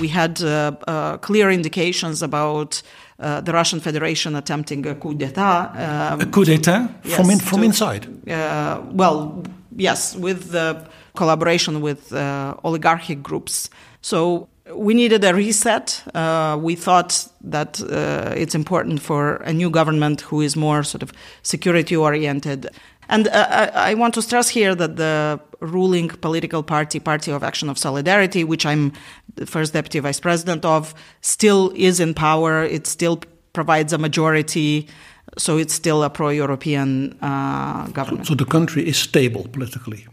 [0.00, 2.82] We had uh, uh, clear indications about
[3.18, 5.72] uh, the Russian Federation attempting a coup d'état.
[6.12, 8.06] Um, A coup d'etat Yes, from, in, from to- inside.
[8.30, 9.42] uh, well,
[9.76, 10.76] yes, with the
[11.16, 13.70] collaboration with uh, oligarchic groups.
[14.00, 16.00] So we needed a reset.
[16.14, 21.02] Uh, we thought that uh, it's important for a new government who is more sort
[21.02, 22.68] of security oriented.
[23.08, 27.42] And uh, I, I want to stress here that the ruling political party, Party of
[27.42, 28.92] Action of Solidarity, which I'm
[29.34, 32.62] the first deputy vice president of, still is in power.
[32.62, 33.20] It still
[33.52, 34.88] provides a majority.
[35.36, 38.26] So it's still a pro-European uh, government.
[38.26, 40.06] So the country is stable politically.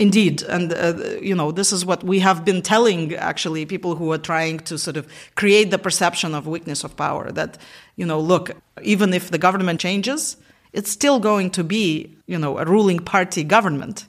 [0.00, 4.10] Indeed, and uh, you know this is what we have been telling actually people who
[4.12, 7.30] are trying to sort of create the perception of weakness of power.
[7.30, 7.58] That
[7.96, 10.38] you know, look, even if the government changes,
[10.72, 14.06] it's still going to be you know a ruling party government.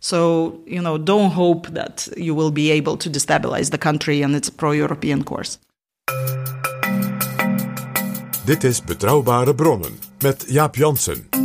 [0.00, 4.34] So you know, don't hope that you will be able to destabilize the country and
[4.34, 5.58] its pro-European course.
[8.44, 11.39] Dit is Betrouwbare Bronnen met Jaap Jansen.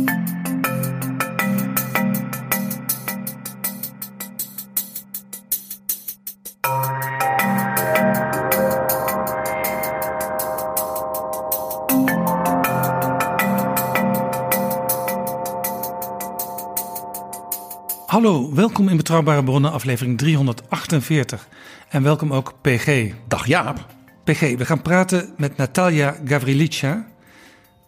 [18.16, 21.48] Hallo, welkom in Betrouwbare Bronnen, aflevering 348.
[21.88, 23.12] En welkom ook PG.
[23.28, 23.86] Dag Jaap.
[24.24, 27.06] PG, we gaan praten met Natalia Gavrilica.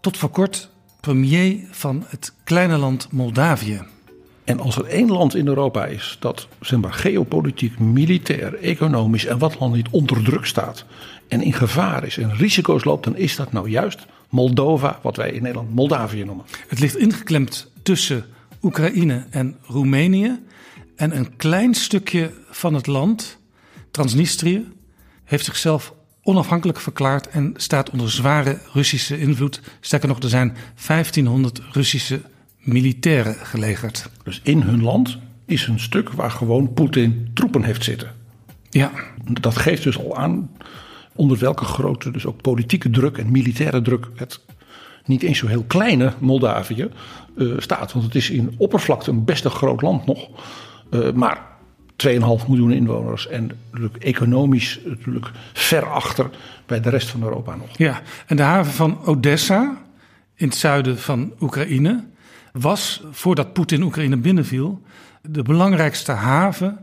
[0.01, 3.81] Tot voor kort premier van het kleine land Moldavië.
[4.45, 9.39] En als er één land in Europa is dat zeg maar, geopolitiek, militair, economisch en
[9.39, 10.85] wat dan niet onder druk staat
[11.29, 15.31] en in gevaar is en risico's loopt, dan is dat nou juist Moldova, wat wij
[15.31, 16.45] in Nederland Moldavië noemen.
[16.69, 18.25] Het ligt ingeklemd tussen
[18.63, 20.39] Oekraïne en Roemenië.
[20.97, 23.39] En een klein stukje van het land,
[23.91, 24.67] Transnistrië,
[25.25, 29.61] heeft zichzelf onafhankelijk verklaard en staat onder zware Russische invloed.
[29.81, 32.21] Sterker nog, er zijn 1500 Russische
[32.59, 34.11] militairen gelegerd.
[34.25, 38.15] Dus in hun land is een stuk waar gewoon Poetin troepen heeft zitten.
[38.71, 38.91] Ja,
[39.41, 40.51] Dat geeft dus al aan
[41.15, 44.41] onder welke grote, dus ook politieke druk en militaire druk het
[45.05, 46.89] niet eens zo heel kleine Moldavië
[47.39, 47.93] eh, staat.
[47.93, 50.29] Want het is in oppervlakte een best een groot land nog.
[50.91, 51.47] Eh, maar
[51.97, 56.31] 2,5 miljoen inwoners en natuurlijk economisch natuurlijk ver achter
[56.67, 57.69] bij de rest van Europa nog.
[57.77, 58.03] ja.
[58.27, 59.77] En de haven van Odessa,
[60.35, 62.05] in het zuiden van Oekraïne,
[62.53, 64.83] was voordat Poetin Oekraïne binnenviel,
[65.23, 66.79] de belangrijkste haven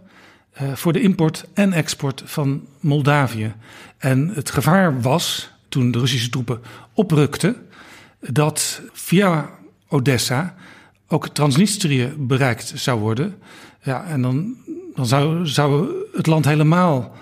[0.52, 3.54] eh, voor de import en export van Moldavië.
[3.98, 6.62] En het gevaar was, toen de Russische troepen
[6.94, 7.56] oprukten,
[8.20, 9.50] dat via
[9.88, 10.56] Odessa
[11.08, 13.36] ook Transnistrië bereikt zou worden.
[13.84, 14.56] Ja, en dan,
[14.96, 17.16] dan zou, zou het land helemaal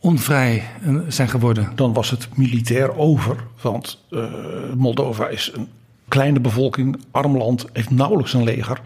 [0.00, 1.72] onvrij eh, zijn geworden.
[1.74, 4.32] Dan was het militair over, want eh,
[4.76, 5.68] Moldova is een
[6.08, 8.80] kleine bevolking, arm land, heeft nauwelijks een leger.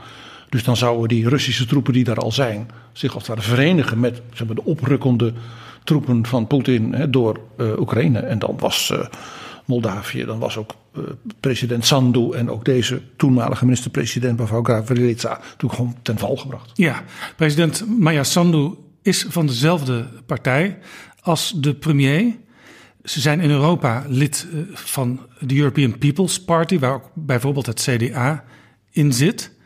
[0.48, 4.22] Dus dan zouden die Russische troepen die daar al zijn, zich als ware verenigen met
[4.32, 5.32] zeg maar, de oprukkende
[5.84, 8.18] troepen van Poetin hè, door eh, Oekraïne.
[8.18, 8.92] En dan was
[9.70, 11.02] Moldavië, dan was ook eh,
[11.40, 16.70] president Sandu en ook deze toenmalige minister-president mevrouw Gavrilica natuurlijk gewoon ten val gebracht.
[16.74, 17.04] Ja,
[17.36, 20.78] president Maya Sandu is van dezelfde partij
[21.20, 22.36] als de premier.
[23.04, 27.80] Ze zijn in Europa lid eh, van de European People's Party, waar ook bijvoorbeeld het
[27.80, 28.44] CDA
[28.90, 29.58] in zit.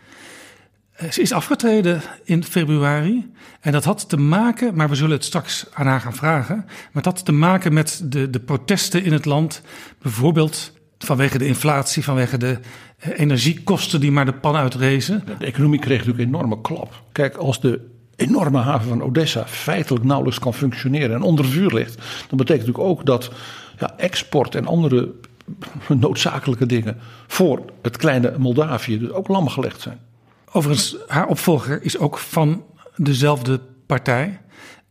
[1.11, 3.33] Ze is afgetreden in februari.
[3.61, 6.57] En dat had te maken, maar we zullen het straks aan haar gaan vragen.
[6.67, 9.63] Maar het had te maken met de, de protesten in het land.
[10.03, 12.59] Bijvoorbeeld vanwege de inflatie, vanwege de
[12.99, 15.23] eh, energiekosten die maar de pan uitrezen.
[15.39, 17.03] De economie kreeg natuurlijk een enorme klap.
[17.13, 17.81] Kijk, als de
[18.17, 21.95] enorme haven van Odessa feitelijk nauwelijks kan functioneren en onder vuur ligt,
[22.29, 23.31] dan betekent natuurlijk ook dat
[23.79, 25.13] ja, export en andere
[25.89, 29.99] noodzakelijke dingen voor het kleine Moldavië dus ook lam gelegd zijn.
[30.57, 32.65] Overigens, haar opvolger is ook van
[32.97, 34.41] dezelfde partij.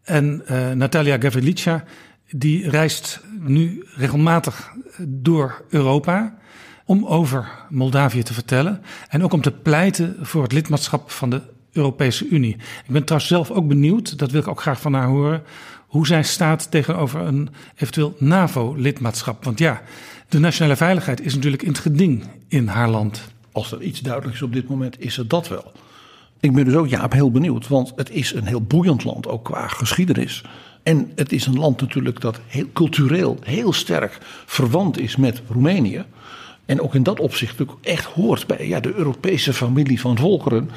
[0.03, 1.83] En uh, Natalia Gavrilica,
[2.29, 4.71] die reist nu regelmatig
[5.07, 6.37] door Europa
[6.85, 8.81] om over Moldavië te vertellen.
[9.09, 12.55] En ook om te pleiten voor het lidmaatschap van de Europese Unie.
[12.85, 15.43] Ik ben trouwens zelf ook benieuwd, dat wil ik ook graag van haar horen,
[15.87, 19.43] hoe zij staat tegenover een eventueel NAVO-lidmaatschap.
[19.43, 19.81] Want ja,
[20.29, 23.32] de nationale veiligheid is natuurlijk in het geding in haar land.
[23.53, 25.71] Als er iets duidelijk is op dit moment, is het dat wel.
[26.39, 29.43] Ik ben dus ook Jaap heel benieuwd, want het is een heel boeiend land, ook
[29.43, 30.43] qua geschiedenis.
[30.83, 36.05] En het is een land natuurlijk dat heel cultureel heel sterk verwant is met Roemenië.
[36.65, 40.69] En ook in dat opzicht natuurlijk echt hoort bij ja, de Europese familie van volkeren.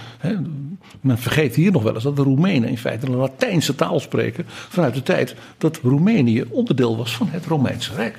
[1.01, 4.45] Men vergeet hier nog wel eens dat de Roemenen in feite een Latijnse taal spreken.
[4.47, 8.19] vanuit de tijd dat Roemenië onderdeel was van het Romeinse Rijk.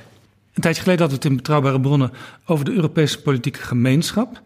[0.57, 2.11] Een tijdje geleden hadden we het in betrouwbare bronnen
[2.45, 4.41] over de Europese politieke gemeenschap.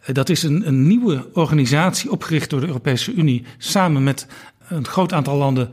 [0.00, 4.26] Eh, dat is een, een nieuwe organisatie opgericht door de Europese Unie samen met
[4.68, 5.70] een groot aantal landen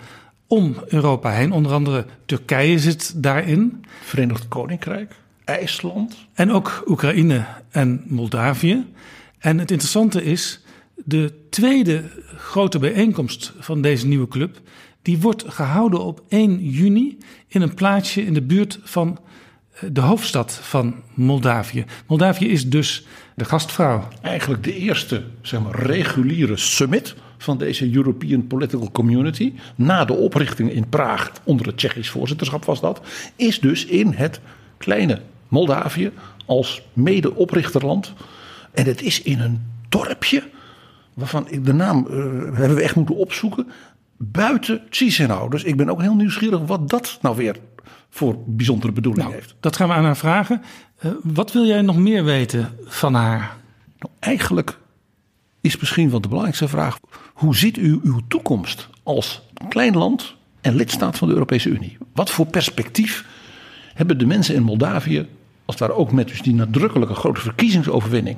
[0.48, 1.52] om Europa heen.
[1.52, 3.86] Onder andere Turkije zit daarin.
[4.02, 5.16] Verenigd Koninkrijk.
[5.44, 6.16] IJsland.
[6.34, 8.86] En ook Oekraïne en Moldavië.
[9.40, 10.62] En het interessante is,
[10.96, 12.04] de tweede
[12.36, 14.62] grote bijeenkomst van deze nieuwe club,
[15.02, 19.20] die wordt gehouden op 1 juni in een plaatsje in de buurt van
[19.92, 21.86] de hoofdstad van Moldavië.
[22.08, 23.06] Moldavië is dus
[23.36, 24.08] de gastvrouw.
[24.22, 29.54] Eigenlijk de eerste zeg maar, reguliere summit van deze European Political Community.
[29.76, 33.02] Na de oprichting in Praag, onder het Tsjechisch voorzitterschap was dat.
[33.36, 34.40] Is dus in het
[34.78, 36.12] kleine Moldavië
[36.46, 38.14] als mede-oprichterland.
[38.72, 40.44] En het is in een dorpje
[41.14, 42.16] waarvan ik de naam uh,
[42.58, 43.68] hebben we echt moeten opzoeken.
[44.18, 45.50] Buiten Chisinau.
[45.50, 47.56] Dus ik ben ook heel nieuwsgierig wat dat nou weer
[48.10, 49.56] voor bijzondere bedoeling nou, heeft.
[49.60, 50.62] Dat gaan we aan haar vragen.
[51.06, 53.58] Uh, wat wil jij nog meer weten van haar?
[54.00, 54.80] Nou, eigenlijk
[55.62, 57.00] is misschien wel de belangrijkste vraag.
[57.34, 61.98] Hoe ziet u uw toekomst als klein land en lidstaat van de Europese Unie?
[62.14, 63.26] Wat voor perspectief
[63.94, 65.28] hebben de mensen in Moldavië
[65.66, 68.38] als het ware ook met dus die nadrukkelijke grote verkiezingsoverwinning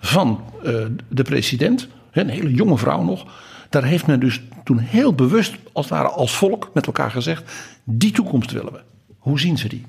[0.00, 3.26] van uh, de president, een hele jonge vrouw nog.
[3.68, 7.52] Daar heeft men dus toen heel bewust, als het ware als volk, met elkaar gezegd:
[7.84, 8.80] die toekomst willen we.
[9.22, 9.84] Hoe zien ze die?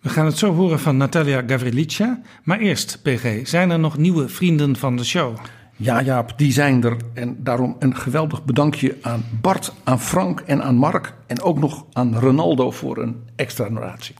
[0.00, 2.20] We gaan het zo horen van Natalia Gavrilica.
[2.42, 5.36] Maar eerst, PG, zijn er nog nieuwe vrienden van de show?
[5.76, 6.96] Ja, Jaap, die zijn er.
[7.14, 11.14] En daarom een geweldig bedankje aan Bart, aan Frank en aan Mark.
[11.26, 14.14] En ook nog aan Ronaldo voor een extra donatie.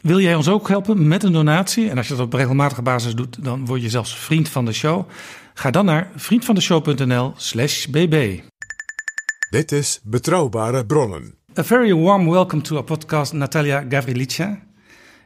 [0.00, 1.90] Wil jij ons ook helpen met een donatie?
[1.90, 4.72] En als je dat op regelmatige basis doet, dan word je zelfs vriend van de
[4.72, 5.08] show.
[5.54, 8.40] Ga dan naar vriendvandeshow.nl/slash bb.
[9.50, 11.37] Dit is Betrouwbare Bronnen.
[11.58, 14.58] A very warm welcome to our podcast, Natalia Gavrilița.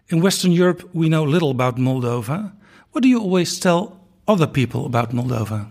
[0.08, 2.50] In Western Europe, we know little about Moldova.
[2.92, 5.66] What do you always tell other people about Moldova?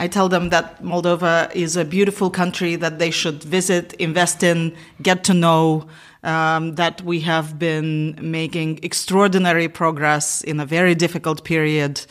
[0.00, 4.74] I tell them that Moldova is a beautiful country that they should visit, invest in,
[5.00, 5.86] get to know.
[6.22, 12.04] um, that we have been making extraordinary progress in a very difficult period,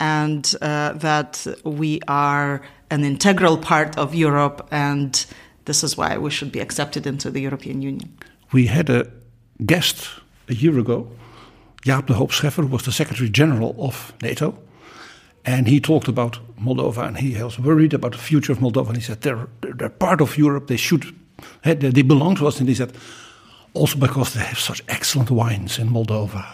[0.00, 2.60] and uh, that we are
[2.90, 5.26] an integral part of Europe, and
[5.64, 8.16] this is why we should be accepted into the European Union.
[8.52, 9.10] We had a
[9.64, 10.08] guest
[10.48, 11.08] a year ago,
[11.82, 14.58] Jaap de Hoop Scheffer, who was the Secretary General of NATO.
[15.46, 18.88] And he talked about Moldova and he was worried about the future of Moldova.
[18.88, 21.14] And he said, they're, they're part of Europe, they should,
[21.64, 22.60] eh, they belong to us.
[22.60, 22.92] And he said,
[23.74, 26.44] also because they have such excellent wines in Moldova.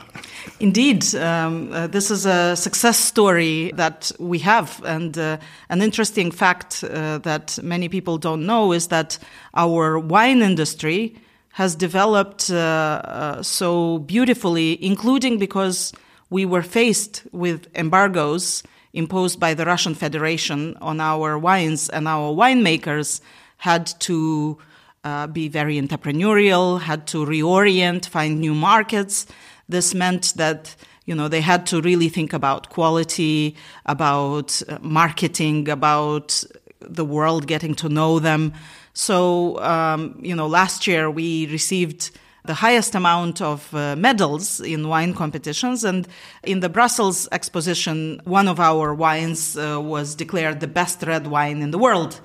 [0.58, 4.82] Indeed, um, uh, this is a success story that we have.
[4.84, 9.18] And uh, an interesting fact uh, that many people don't know is that
[9.54, 11.16] our wine industry
[11.52, 15.92] has developed uh, uh, so beautifully, including because
[16.30, 22.32] we were faced with embargoes imposed by the Russian Federation on our wines, and our
[22.34, 23.20] winemakers
[23.56, 24.58] had to
[25.04, 29.26] uh, be very entrepreneurial, had to reorient, find new markets.
[29.70, 30.74] This meant that
[31.06, 36.44] you know they had to really think about quality, about uh, marketing, about
[36.80, 38.52] the world getting to know them.
[38.92, 42.10] So um, you know, last year we received
[42.44, 45.84] the highest amount of uh, medals in wine competitions.
[45.84, 46.08] And
[46.42, 51.62] in the Brussels exposition, one of our wines uh, was declared the best red wine
[51.62, 52.20] in the world.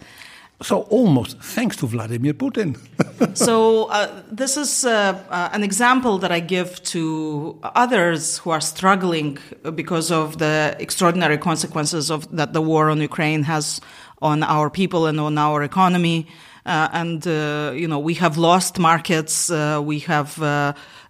[0.62, 2.78] So almost thanks to Vladimir Putin.
[3.38, 8.62] so uh, this is uh, uh, an example that I give to others who are
[8.62, 9.38] struggling
[9.76, 13.82] because of the extraordinary consequences of that the war on Ukraine has
[14.22, 16.28] on our people and on our economy.
[16.66, 20.40] Uh, and uh, you know we have lost markets, uh, we have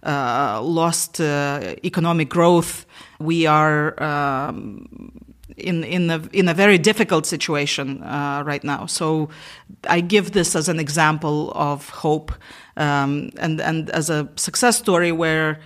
[0.02, 2.84] lost economic growth.
[3.20, 4.86] We are um,
[5.56, 8.86] in in a in a very difficult situation right now.
[8.86, 9.30] So
[9.88, 12.32] I give this as an example of hope
[12.76, 15.60] um, and and as a success story where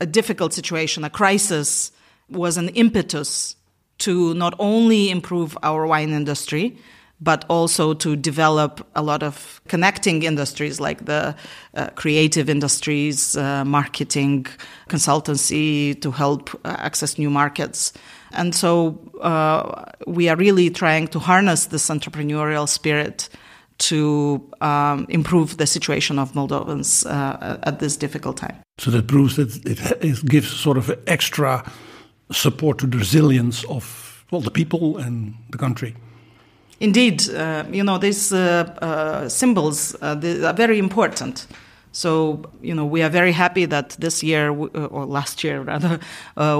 [0.00, 1.92] a difficult situation, a crisis,
[2.28, 3.56] was an impetus
[3.98, 6.76] to not only improve our wine industry,
[7.20, 11.36] but also to develop a lot of connecting industries like the
[11.74, 14.44] uh, creative industries, uh, marketing,
[14.88, 17.92] consultancy to help uh, access new markets.
[18.32, 23.28] And so uh, we are really trying to harness this entrepreneurial spirit
[23.78, 28.56] to um, improve the situation of Moldovans uh, at this difficult time.
[28.78, 31.64] So that proves that it, it gives sort of extra
[32.30, 35.94] support to the resilience of well the people and the country.
[36.80, 41.46] Indeed, uh, you know these uh, uh symbols uh, are very important.
[41.92, 46.00] So you know we are very happy that this year uh, or last year rather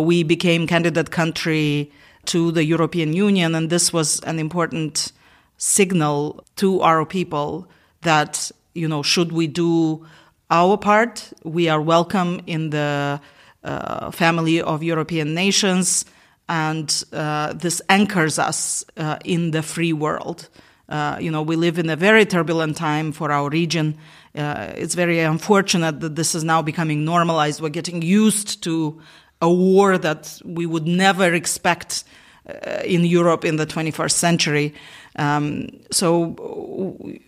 [0.00, 1.90] we became candidate country
[2.24, 5.12] to the European Union, and this was an important
[5.56, 7.66] signal to our people
[8.02, 10.06] that you know should we do
[10.50, 13.20] our part we are welcome in the
[13.64, 16.04] uh, family of european nations
[16.48, 20.48] and uh, this anchors us uh, in the free world.
[20.88, 23.96] Uh, you know we live in a very turbulent time for our region
[24.34, 29.00] uh, it's very unfortunate that this is now becoming normalized we're getting used to
[29.42, 32.04] a war that we would never expect
[32.48, 34.74] uh, in Europe in the 21st century.
[35.16, 36.34] Um, so,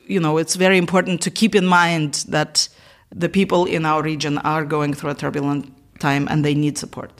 [0.06, 2.68] you know, it's very important to keep in mind that
[3.14, 7.10] the people in our region are going through a turbulent time and they need support.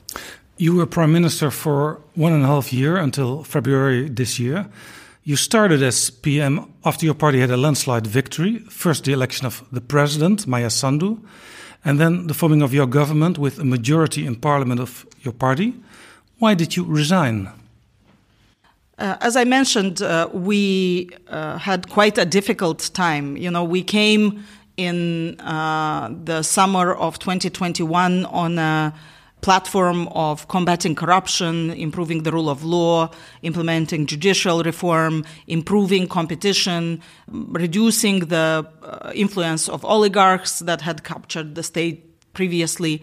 [0.56, 4.66] You were prime minister for one and a half year until February this year.
[5.26, 8.58] You started as PM after your party had a landslide victory.
[8.68, 11.18] First, the election of the president, Maia Sandu,
[11.82, 15.72] and then the forming of your government with a majority in parliament of your party.
[16.40, 17.48] Why did you resign?
[18.98, 23.38] Uh, as I mentioned, uh, we uh, had quite a difficult time.
[23.38, 24.44] You know, we came
[24.76, 28.92] in uh, the summer of 2021 on a
[29.44, 33.10] platform of combating corruption, improving the rule of law,
[33.42, 41.62] implementing judicial reform, improving competition, reducing the uh, influence of oligarchs that had captured the
[41.62, 41.98] state
[42.32, 43.02] previously.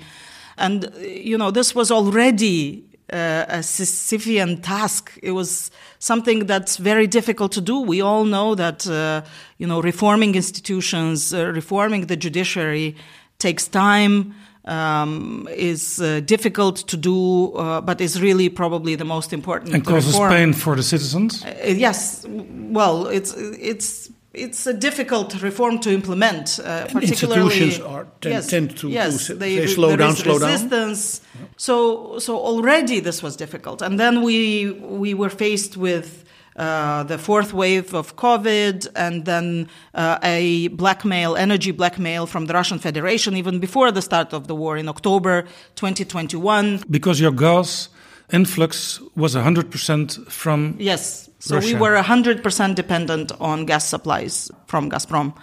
[0.58, 5.20] And, you know, this was already uh, a Sisyphean task.
[5.22, 5.70] It was
[6.00, 7.80] something that's very difficult to do.
[7.82, 9.22] We all know that, uh,
[9.60, 12.96] you know, reforming institutions, uh, reforming the judiciary
[13.38, 14.34] takes time,
[14.66, 19.74] um, is uh, difficult to do, uh, but is really probably the most important.
[19.74, 20.32] And causes reform.
[20.32, 21.44] pain for the citizens.
[21.44, 26.60] Uh, yes, well, it's it's it's a difficult reform to implement.
[26.60, 30.38] Uh, particularly, institutions are tend, yes, tend to, yes, to they, they slow down, slow
[30.38, 31.20] resistance.
[31.20, 31.50] down.
[31.58, 36.26] So, so already this was difficult, and then we we were faced with.
[36.62, 42.54] Uh, the fourth wave of COVID, and then uh, a blackmail, energy blackmail from the
[42.54, 45.42] Russian Federation, even before the start of the war in October
[45.74, 46.84] 2021.
[46.88, 47.90] Because your gas
[48.32, 51.74] influx was 100% from yes so Russia.
[51.74, 55.34] we were 100% dependent on gas supplies from Gazprom.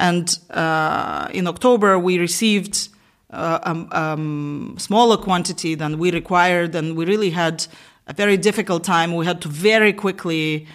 [0.00, 2.88] And uh, in October, we received
[3.30, 7.64] uh, a um, um, smaller quantity than we required, and we really had
[8.06, 9.14] a very difficult time.
[9.14, 10.66] We had to very quickly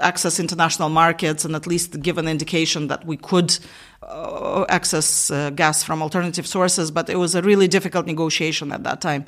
[0.00, 3.58] access international markets and at least give an indication that we could
[4.02, 8.84] uh, access uh, gas from alternative sources, but it was a really difficult negotiation at
[8.84, 9.24] that time.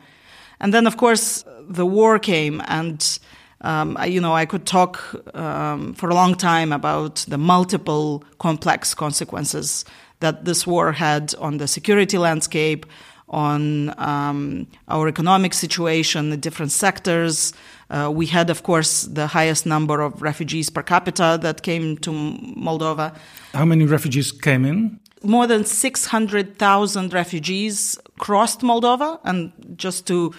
[0.60, 3.18] And then, of course, the war came, and
[3.60, 8.24] um, I, you know, I could talk um, for a long time about the multiple
[8.38, 9.84] complex consequences
[10.20, 12.86] that this war had on the security landscape,
[13.30, 17.52] on um, our economic situation, the different sectors.
[17.90, 22.10] Uh, we had, of course, the highest number of refugees per capita that came to
[22.10, 23.16] Moldova.
[23.54, 25.00] How many refugees came in?
[25.22, 29.18] More than 600,000 refugees crossed Moldova.
[29.24, 30.34] And just to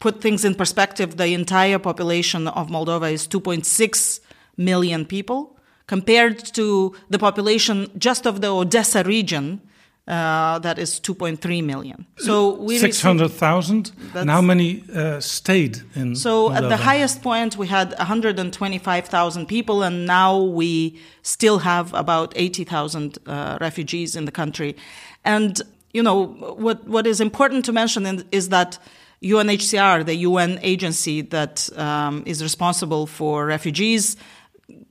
[0.00, 4.20] put things in perspective, the entire population of Moldova is 2.6
[4.56, 9.60] million people, compared to the population just of the Odessa region,
[10.06, 12.06] uh, that is 2.3 million.
[12.18, 13.92] So we 600,000.
[14.14, 16.14] And how many uh, stayed in?
[16.14, 16.56] So Moldova?
[16.56, 23.18] at the highest point, we had 125,000 people, and now we still have about 80,000
[23.26, 24.76] uh, refugees in the country.
[25.24, 25.60] And
[25.92, 26.86] you know what?
[26.86, 28.78] What is important to mention is that
[29.22, 34.16] UNHCR, the UN agency that um, is responsible for refugees,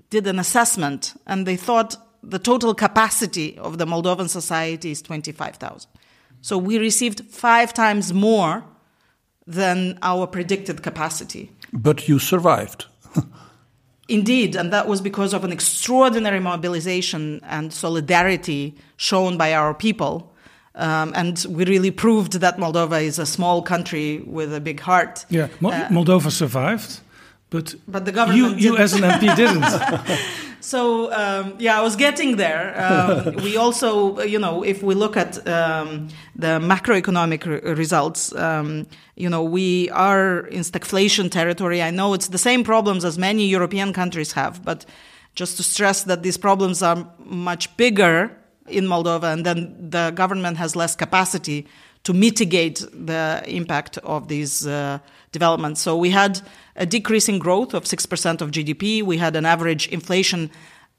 [0.09, 5.89] did an assessment and they thought the total capacity of the Moldovan society is 25,000.
[6.41, 8.63] So we received five times more
[9.45, 11.51] than our predicted capacity.
[11.73, 12.85] But you survived.
[14.09, 20.33] Indeed, and that was because of an extraordinary mobilization and solidarity shown by our people.
[20.75, 25.25] Um, and we really proved that Moldova is a small country with a big heart.
[25.29, 26.99] Yeah, Mo uh, Moldova survived,
[27.49, 29.63] but, but the government you, you as an MP didn't.
[30.63, 32.73] so um, yeah, I was getting there.
[32.81, 38.87] Um, we also, you know, if we look at um, the macroeconomic re results, um,
[39.15, 41.81] you know, we are in stagflation territory.
[41.81, 44.85] I know it's the same problems as many European countries have, but
[45.35, 48.31] just to stress that these problems are much bigger
[48.67, 51.67] in Moldova, and then the government has less capacity
[52.03, 54.99] to mitigate the impact of these uh,
[55.31, 55.81] developments.
[55.81, 56.41] So we had
[56.75, 59.03] a decrease in growth of 6% of GDP.
[59.03, 60.51] We had an average inflation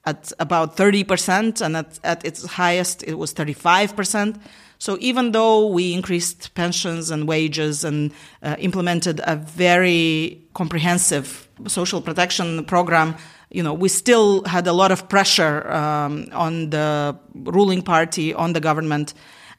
[0.07, 4.39] at about 30%, and at, at its highest, it was 35%.
[4.79, 12.03] So even though we increased pensions and wages and uh, implemented a very comprehensive social
[12.03, 13.17] protection program,
[13.51, 18.53] you know, we still had a lot of pressure um, on the ruling party, on
[18.53, 19.15] the government,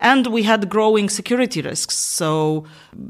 [0.05, 1.95] and we had growing security risks.
[1.97, 2.65] So,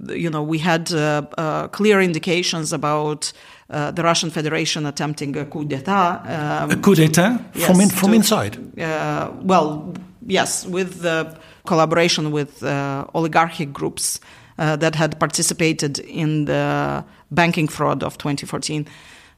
[0.07, 3.33] you know, we had uh, uh, clear indications about
[3.69, 6.21] uh, the Russian Federation attempting a coup d'état.
[6.25, 8.79] Um, a coup d'état yes, from in, from to, inside.
[8.79, 9.93] Uh, well,
[10.25, 14.21] yes, with the collaboration with uh, oligarchic groups
[14.57, 18.87] uh, that had participated in the banking fraud of 2014.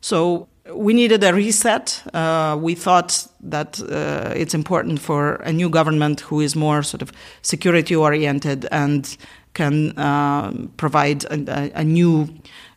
[0.02, 2.01] So we needed a reset.
[2.13, 7.01] Uh, we thought that uh, it's important for a new government who is more sort
[7.01, 9.17] of security oriented and
[9.53, 12.27] can uh, provide a, a new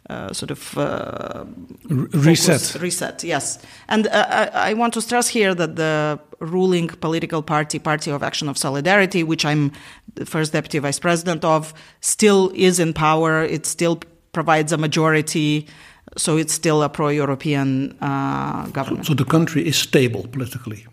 [0.08, 1.44] uh, sort of uh,
[1.88, 2.60] reset.
[2.60, 3.58] Focus, reset, yes.
[3.88, 8.22] And uh, I, I, want to stress here that the ruling political party, Party of
[8.22, 9.70] Action of Solidarity, which I'm
[10.14, 13.44] the first deputy vice president of, still is in power.
[13.44, 14.00] It still
[14.32, 15.68] provides a majority
[16.16, 19.06] so it's still a pro-European uh, government.
[19.06, 20.86] So, the country is stable politically.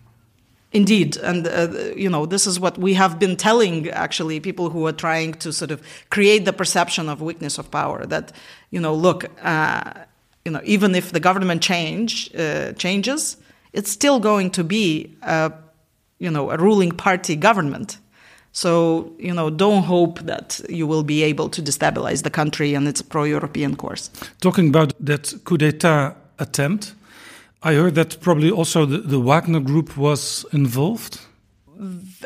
[0.73, 4.85] Indeed, and uh, you know this is what we have been telling actually people who
[4.85, 8.05] are trying to sort of create the perception of weakness of power.
[8.05, 8.33] That
[8.69, 9.93] you know, look, uh,
[10.43, 13.37] you know, even if the government change uh, changes,
[13.71, 15.53] it's still going to be a
[16.19, 17.97] you know a ruling party government
[18.51, 22.87] so, you know, don't hope that you will be able to destabilize the country and
[22.87, 24.09] its pro European course.
[24.41, 26.93] Talking about that coup d'etat attempt,
[27.63, 31.19] I heard that probably also the, the Wagner group was involved.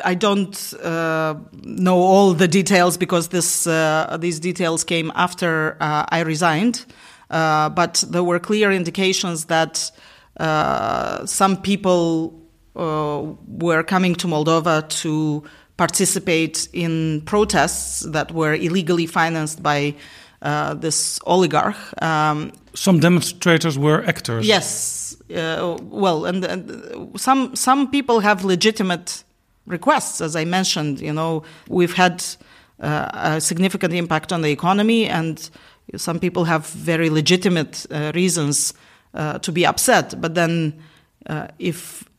[0.04, 6.06] I don't uh, know all the details because this, uh, these details came after uh,
[6.08, 6.86] I resigned.
[7.32, 9.90] Uh, but there were clear indications that
[10.38, 12.38] uh, some people
[12.76, 15.42] uh, were coming to Moldova to
[15.76, 19.94] participate in protests that were illegally financed by
[20.42, 21.76] uh, this oligarch.
[22.02, 24.46] Um, some demonstrators were actors.
[24.46, 29.24] Yes, uh, well, and, and, some some people have legitimate
[29.66, 31.00] requests, as I mentioned.
[31.00, 32.24] You know, we've had
[32.80, 35.50] uh, a significant impact on the economy, and
[35.96, 38.74] some people have very legitimate uh, reasons
[39.14, 40.20] uh, to be upset.
[40.20, 40.74] But then,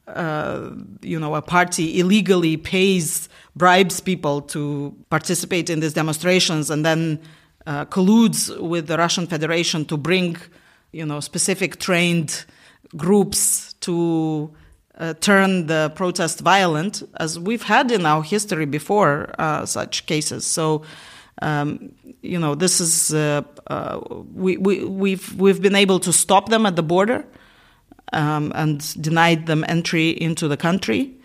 [0.07, 6.85] uh, you know, a party illegally pays bribes people to participate in these demonstrations and
[6.85, 7.19] then
[7.65, 10.37] uh, colludes with the Russian Federation to bring,
[10.91, 12.45] you know, specific trained
[12.97, 14.53] groups to
[14.97, 20.45] uh, turn the protest violent, as we've had in our history before uh, such cases.
[20.45, 20.83] So,
[21.41, 23.41] um, you know, this is uh,
[24.33, 27.25] we, we we've we've been able to stop them at the border
[28.11, 31.15] um, and denied them entry into the country.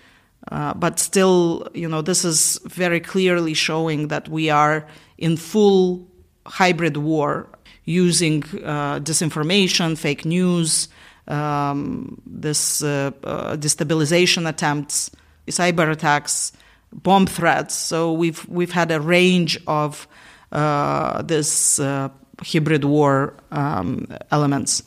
[0.50, 4.86] Uh, but still, you know, this is very clearly showing that we are
[5.18, 6.06] in full
[6.46, 7.48] hybrid war
[7.84, 10.88] using uh, disinformation, fake news,
[11.26, 15.10] um, this uh, uh destabilization attempts,
[15.48, 16.52] cyber attacks,
[16.92, 17.74] bomb threats.
[17.74, 20.08] So we've we've had a range of
[20.52, 24.82] uh, this hybrid war um, elements,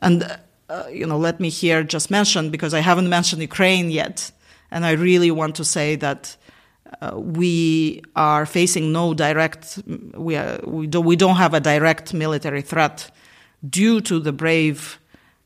[0.00, 0.38] and
[0.90, 4.30] you know, let me here just mention because I haven't mentioned Ukraine yet.
[4.70, 6.36] And I really want to say that
[7.00, 9.78] uh, we are facing no direct,
[10.14, 13.10] we, are, we, do, we don't have a direct military threat
[13.68, 14.98] due to the brave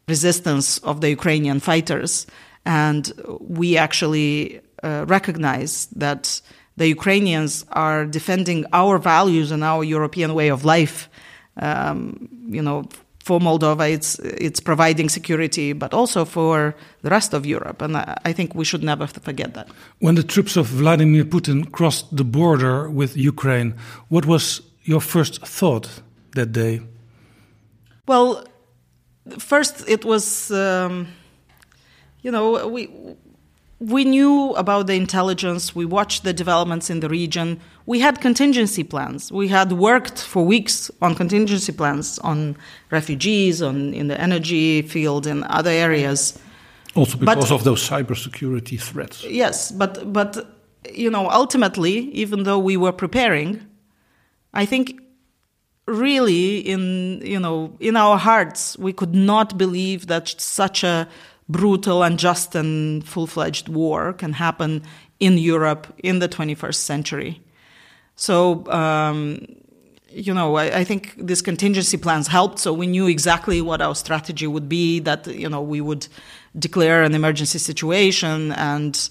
[0.08, 2.26] resistance of the Ukrainian fighters.
[2.64, 6.40] And we actually uh, recognize that
[6.76, 11.08] the Ukrainians are defending our values and our European way of life.
[11.56, 12.88] Um, you know,
[13.22, 17.80] for Moldova, it's it's providing security, but also for the rest of Europe.
[17.80, 19.68] And I, think we should never forget that.
[20.00, 23.74] When the troops of Vladimir Putin crossed the border with Ukraine,
[24.08, 26.02] what was your first thought
[26.34, 26.80] that day?
[28.08, 28.44] Well,
[29.38, 31.06] first it was, um,
[32.22, 32.88] you know, we
[33.82, 35.74] we knew about the intelligence.
[35.74, 37.60] We watched the developments in the region.
[37.86, 39.32] We had contingency plans.
[39.32, 42.56] We had worked for weeks on contingency plans on
[42.90, 46.38] refugees, on in the energy field, and other areas.
[46.94, 49.24] Also because but, of those cybersecurity threats.
[49.24, 50.46] Yes, but but
[50.94, 53.66] you know, ultimately, even though we were preparing,
[54.54, 55.00] I think
[55.86, 61.08] really in you know in our hearts we could not believe that such a
[61.48, 64.82] brutal, unjust, and full fledged war can happen
[65.20, 67.40] in Europe in the 21st century.
[68.16, 69.46] So, um,
[70.08, 72.58] you know, I, I, think these contingency plans helped.
[72.58, 75.00] So we knew exactly what our strategy would be.
[75.00, 76.06] That you know we would
[76.58, 79.08] declare an emergency situation, and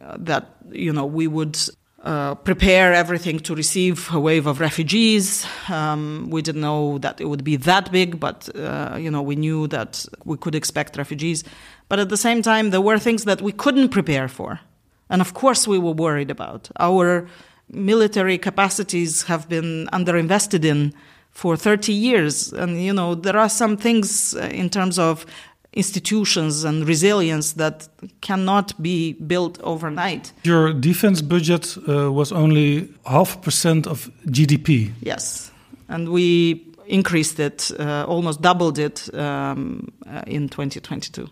[0.00, 1.58] uh, that you know we would
[2.04, 5.46] uh, prepare everything to receive a wave of refugees.
[5.70, 9.36] Um, we didn't know that it would be that big, but uh, you know we
[9.36, 11.44] knew that we could expect refugees.
[11.88, 14.60] But at the same time, there were things that we couldn't prepare for,
[15.08, 16.70] and of course we were worried about.
[16.78, 17.26] Our
[17.70, 20.92] military capacities have been underinvested in
[21.30, 25.24] for 30 years, and you know there are some things uh, in terms of
[25.74, 27.88] institutions and resilience that
[28.20, 30.32] cannot be built overnight.
[30.44, 34.92] Your defense budget uh, was only half percent of GDP.
[35.02, 35.50] Yes,
[35.88, 41.28] and we increased it, uh, almost doubled it um, uh, in 2022.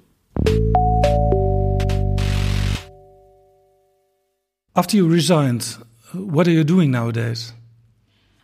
[4.75, 5.77] After you resigned,
[6.15, 7.53] what are you doing nowadays?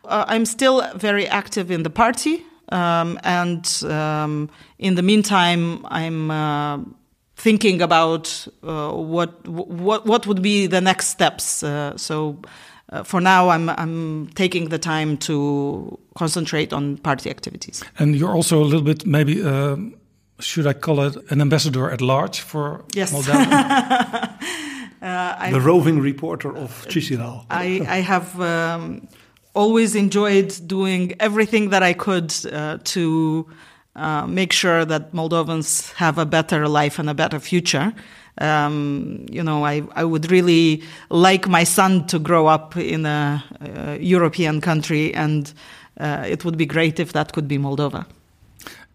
[0.05, 2.45] Uh, I'm still very active in the party.
[2.71, 6.79] Um, and um, in the meantime, I'm uh,
[7.37, 11.63] thinking about uh, what what what would be the next steps.
[11.63, 12.39] Uh, so.
[12.91, 17.85] Uh, for now, I'm I'm taking the time to concentrate on party activities.
[17.99, 19.77] And you're also a little bit maybe uh,
[20.41, 23.13] should I call it an ambassador at large for yes.
[23.13, 24.39] Moldova?
[25.03, 27.45] uh, the roving reporter of Chisinau.
[27.51, 29.09] I, I have um,
[29.59, 33.47] always enjoyed doing everything that I could uh, to
[33.97, 37.93] uh, make sure that Moldovans have a better life and a better future.
[38.41, 43.43] Um, you know, I, I would really like my son to grow up in a,
[43.61, 45.53] a European country, and
[45.99, 48.07] uh, it would be great if that could be Moldova.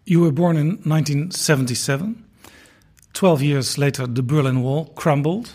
[0.06, 2.24] You were born in 1977.
[3.12, 5.52] Twelve years later, the Berlin Wall crumbled.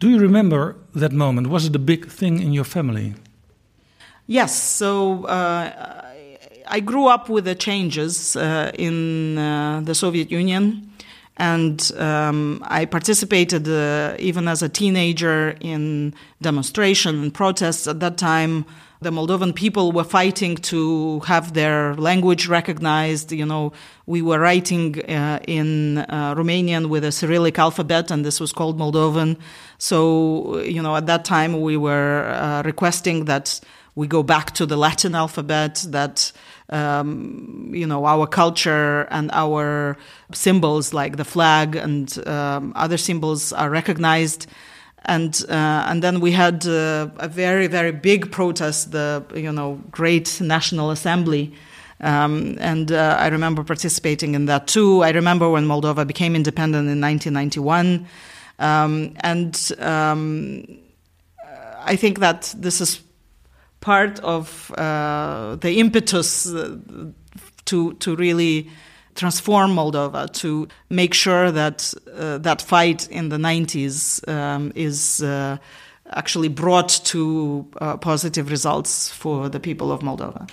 [0.00, 1.46] Do you remember that moment?
[1.48, 3.14] Was it a big thing in your family?
[4.26, 4.60] Yes.
[4.60, 6.02] So uh,
[6.68, 10.88] I grew up with the changes uh, in uh, the Soviet Union.
[11.38, 18.16] And um, I participated uh, even as a teenager in demonstration and protests at that
[18.16, 18.64] time.
[19.00, 23.32] The Moldovan people were fighting to have their language recognized.
[23.32, 23.72] You know,
[24.06, 28.78] we were writing uh, in uh, Romanian with a Cyrillic alphabet, and this was called
[28.78, 29.38] Moldovan.
[29.78, 33.58] So, you know, at that time we were requesting that
[33.94, 36.32] we go back to the Latin alphabet, that
[36.70, 39.96] um, you know our culture and our
[40.32, 44.46] symbols like the flag and um, other symbols are recognized.
[45.04, 49.80] And uh, and then we had uh, a very very big protest, the you know
[49.90, 51.52] great National Assembly,
[52.00, 55.02] um, and uh, I remember participating in that too.
[55.02, 58.06] I remember when Moldova became independent in 1991,
[58.60, 60.64] um, and um,
[61.84, 63.00] I think that this is
[63.82, 66.78] part of uh, the impetus uh,
[67.66, 68.70] to to really
[69.14, 75.58] transform Moldova to make sure that uh, that fight in the 90s um, is uh,
[76.16, 80.48] actually brought to uh, positive results for the people of Moldova.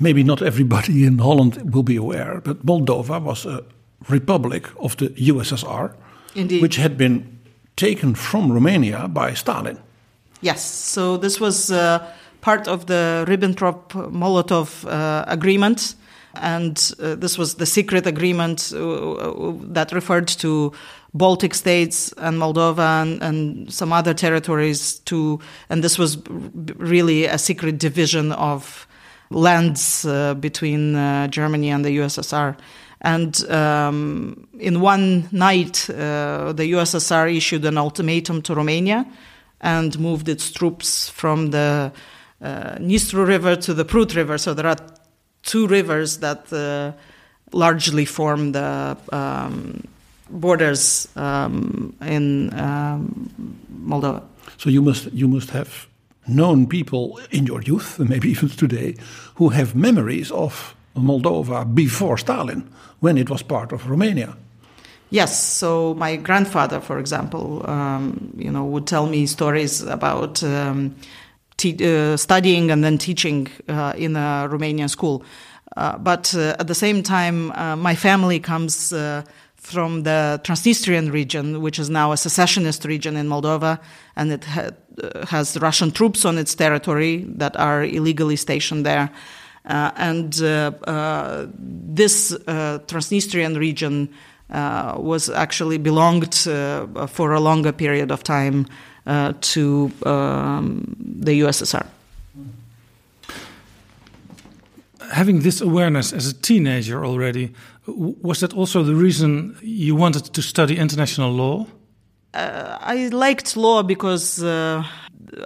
[0.00, 3.62] Maybe not everybody in Holland will be aware, but Moldova was a
[4.08, 5.94] republic of the USSR,
[6.34, 6.62] Indeed.
[6.62, 7.38] which had been
[7.76, 9.78] taken from Romania by Stalin.
[10.42, 11.98] Yes, so this was uh,
[12.42, 15.94] part of the Ribbentrop-Molotov uh, agreement.
[16.34, 20.72] And uh, this was the secret agreement uh, that referred to
[21.14, 25.40] Baltic states and Moldova and, and, some other territories too.
[25.68, 26.18] And this was
[26.76, 28.86] really a secret division of
[29.30, 32.56] lands uh, between uh, Germany and the USSR.
[33.02, 39.06] And um, in one night, uh, the USSR issued an ultimatum to Romania
[39.60, 41.92] and moved its troops from the
[42.42, 44.38] uh, Nistru River to the Prut River.
[44.38, 44.76] So there are
[45.42, 46.92] two rivers that uh,
[47.52, 49.84] largely form the um,
[50.30, 53.30] borders um, in um,
[53.84, 54.22] Moldova.
[54.58, 55.86] So you must you must have
[56.26, 58.96] known people in your youth, and maybe even today,
[59.36, 62.68] who have memories of Moldova before Stalin,
[63.00, 64.36] when it was part of Romania.
[65.10, 65.58] Yes.
[65.58, 70.94] So my grandfather, for example, um, you know, would tell me stories about um,
[71.56, 75.22] te- uh, studying and then teaching uh, in a Romanian school.
[75.76, 79.22] Uh, but uh, at the same time, uh, my family comes uh,
[79.56, 83.78] from the Transnistrian region, which is now a secessionist region in Moldova,
[84.16, 84.70] and it ha-
[85.28, 89.10] has Russian troops on its territory that are illegally stationed there.
[89.64, 90.32] and
[91.94, 92.32] this
[92.86, 94.08] Transnistrian region
[94.52, 98.66] uh, was actually belonged uh, for a longer period of time
[99.06, 101.86] uh, to um, the USSR.
[105.12, 107.52] Having this awareness as a teenager already,
[107.86, 111.66] was that also the reason you wanted to study international law?
[112.32, 114.84] Uh, I liked law because uh,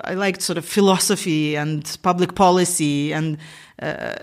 [0.04, 3.38] I liked sort of philosophy and public policy and
[3.82, 4.14] uh,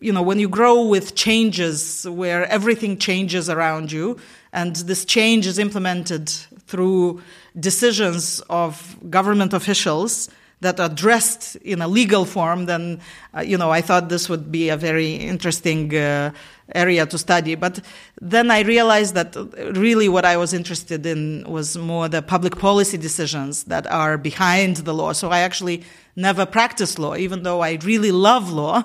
[0.00, 4.16] you know, when you grow with changes where everything changes around you,
[4.52, 6.28] and this change is implemented
[6.66, 7.20] through
[7.58, 10.28] decisions of government officials
[10.60, 13.00] that are dressed in a legal form, then,
[13.34, 16.32] uh, you know, I thought this would be a very interesting uh,
[16.74, 17.54] area to study.
[17.54, 17.80] But
[18.20, 19.34] then I realized that
[19.74, 24.78] really what I was interested in was more the public policy decisions that are behind
[24.78, 25.12] the law.
[25.12, 25.82] So I actually
[26.14, 28.84] never practiced law, even though I really love law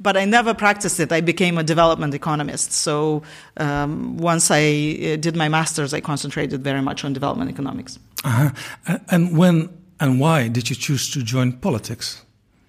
[0.00, 1.12] but I never practiced it.
[1.12, 2.72] I became a development economist.
[2.72, 3.22] So
[3.56, 7.98] um, once I uh, did my master's, I concentrated very much on development economics.
[8.24, 8.98] Uh-huh.
[9.08, 12.24] And when and why did you choose to join politics?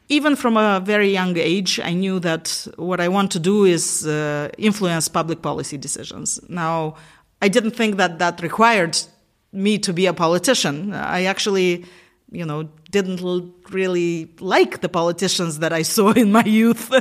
[0.07, 4.07] Even from a very young age, I knew that what I want to do is
[4.07, 6.39] uh, influence public policy decisions.
[6.49, 6.95] Now,
[7.43, 8.97] I didn't think that that required
[9.53, 10.93] me to be a politician.
[10.93, 11.85] I actually
[12.31, 13.21] you know, didn't
[13.69, 16.91] really like the politicians that I saw in my youth.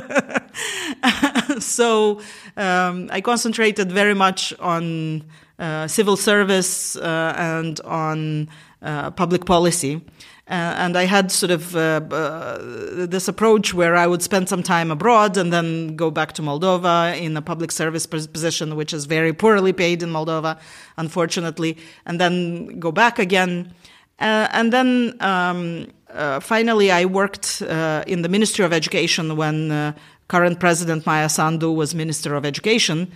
[1.59, 2.21] so
[2.55, 5.23] um, I concentrated very much on
[5.57, 8.49] uh, civil service uh, and on
[8.81, 10.01] uh, public policy.
[10.49, 14.63] Uh, and I had sort of uh, uh, this approach where I would spend some
[14.63, 19.05] time abroad and then go back to Moldova in a public service position, which is
[19.05, 20.59] very poorly paid in Moldova,
[20.97, 23.75] unfortunately, and then go back again.
[24.19, 29.95] Uh, and then um, uh, finally, I worked uh, in the Ministry of Education when
[30.27, 33.11] current President Maia Sandu was Minister of Education.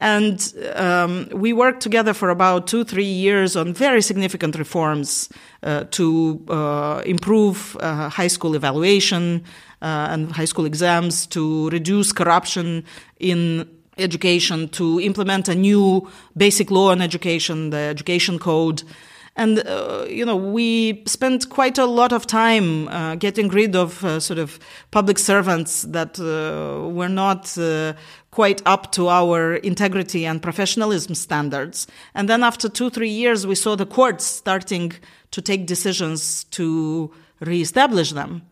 [0.00, 5.28] And um, we worked together for about two, three years on very significant reforms
[5.62, 9.44] uh, to uh, improve uh, high school evaluation
[9.80, 12.84] and high school exams, to reduce corruption
[13.18, 18.82] in education, to implement a new basic law on education, the education code.
[19.34, 24.04] And, uh, you know, we spent quite a lot of time uh, getting rid of
[24.04, 24.58] uh, sort of
[24.90, 27.94] public servants that uh, were not uh,
[28.30, 31.86] quite up to our integrity and professionalism standards.
[32.14, 34.92] And then after two, three years, we saw the courts starting
[35.30, 38.42] to take decisions to reestablish them.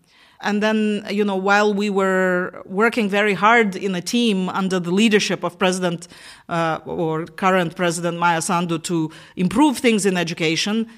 [0.42, 4.90] And then, you know, while we were working very hard in a team under the
[4.90, 6.08] leadership of President
[6.48, 10.88] uh, or current President Maia Sandu to improve things in education,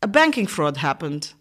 [0.00, 1.34] a banking fraud happened.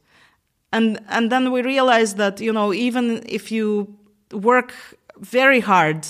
[0.74, 3.96] And, and then we realized that, you know, even if you
[4.32, 4.74] work
[5.18, 6.06] very hard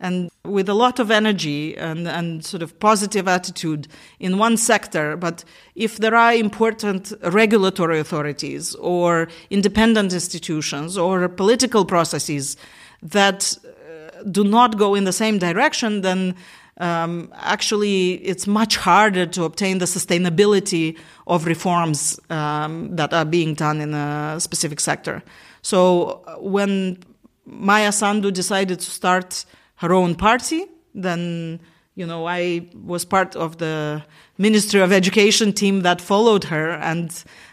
[0.00, 3.86] and with a lot of energy and, and sort of positive attitude
[4.18, 5.16] in one sector.
[5.16, 12.56] But if there are important regulatory authorities or independent institutions or political processes
[13.02, 16.34] that uh, do not go in the same direction, then
[16.78, 23.52] um, actually it's much harder to obtain the sustainability of reforms um, that are being
[23.52, 25.22] done in a specific sector.
[25.60, 26.98] So uh, when
[27.44, 29.44] Maia Sandu decided to start
[29.80, 30.66] her own party.
[30.94, 31.60] Then,
[31.94, 34.02] you know, I was part of the
[34.36, 37.10] Ministry of Education team that followed her and,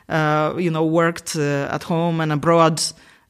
[0.10, 2.82] uh, you know, worked uh, at home and abroad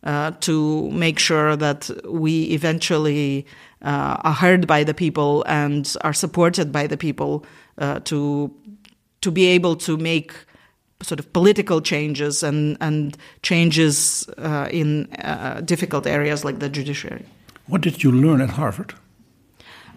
[0.04, 3.46] uh, to make sure that we eventually
[3.84, 7.46] uh, are heard by the people and are supported by the people
[7.78, 8.52] uh, to
[9.22, 10.34] to be able to make
[11.04, 15.08] sort of political changes and and changes uh, in
[15.66, 17.26] difficult areas like the judiciary.
[17.68, 18.94] What did you learn at Harvard?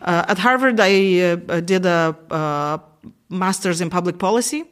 [0.02, 2.78] Uh, at Harvard, I uh, did a uh,
[3.28, 4.64] master's in public policy,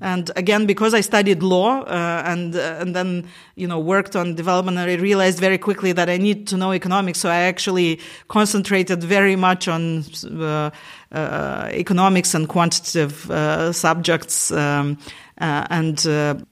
[0.00, 4.34] And again, because I studied law uh, and uh, and then you know worked on
[4.34, 7.18] development, I realized very quickly that I need to know economics.
[7.18, 10.04] So I actually concentrated very much on
[10.38, 10.70] uh,
[11.12, 14.50] uh economics and quantitative uh, subjects.
[14.50, 14.98] Um,
[15.40, 16.06] uh, and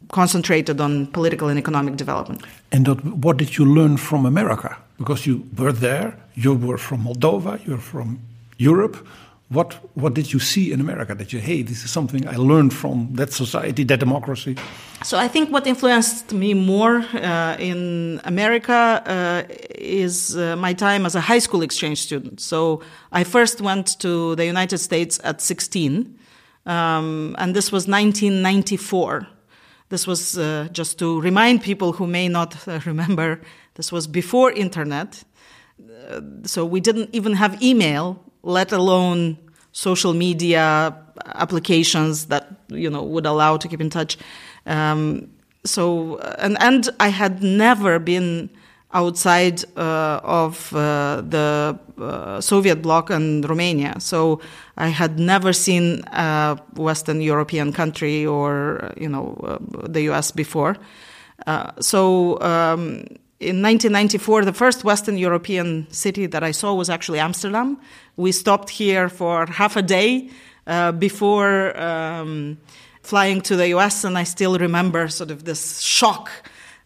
[0.09, 2.43] concentrated on political and economic development.
[2.73, 2.87] And
[3.23, 4.77] what did you learn from America?
[4.99, 8.21] Because you were there, you were from Moldova, you're from
[8.59, 8.97] Europe
[9.49, 12.73] what what did you see in America that you hey this is something I learned
[12.73, 14.57] from that society that democracy?
[15.03, 19.43] So I think what influenced me more uh, in America uh,
[19.75, 22.41] is uh, my time as a high school exchange student.
[22.41, 22.81] So
[23.13, 26.19] I first went to the United States at 16,
[26.67, 29.27] um, and this was 1994.
[29.89, 33.41] This was uh, just to remind people who may not uh, remember.
[33.75, 35.25] This was before internet,
[36.09, 39.39] uh, so we didn't even have email let alone
[39.73, 40.97] social media
[41.35, 44.17] applications that you know would allow to keep in touch.
[44.67, 45.31] Um,
[45.65, 48.51] so and and I had never been
[48.95, 53.97] outside uh, of uh, the uh, Soviet bloc and Romania.
[53.99, 54.41] So
[54.77, 60.31] I had never seen a Western European country or you know the U.S.
[60.31, 60.77] before.
[61.81, 63.05] So um,
[63.41, 67.79] in 1994, the first Western European city that I saw was actually Amsterdam.
[68.17, 70.31] We stopped here for half a day
[70.67, 72.59] uh, before um,
[73.03, 76.31] flying to the US, and I still remember sort of this shock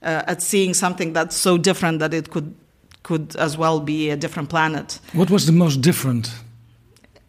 [0.02, 2.54] uh, at seeing something that's so different that it could
[3.02, 5.00] could as well be a different planet.
[5.12, 6.30] What was the most different?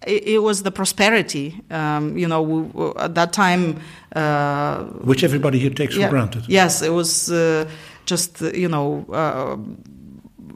[0.05, 1.61] It, it was the prosperity.
[1.69, 3.79] Um, you know, we, we, at that time,
[4.15, 6.43] uh, which everybody here takes yeah, for granted.
[6.47, 7.65] Yes, it was uh,
[8.05, 9.55] just you know uh,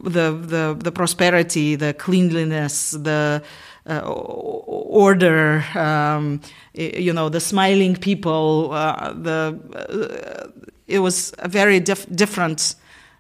[0.04, 3.42] the the the prosperity, the cleanliness, the
[3.90, 6.40] uh, order, um,
[6.74, 8.70] you know, the smiling people.
[8.72, 12.76] Uh, the uh, it was a very dif different.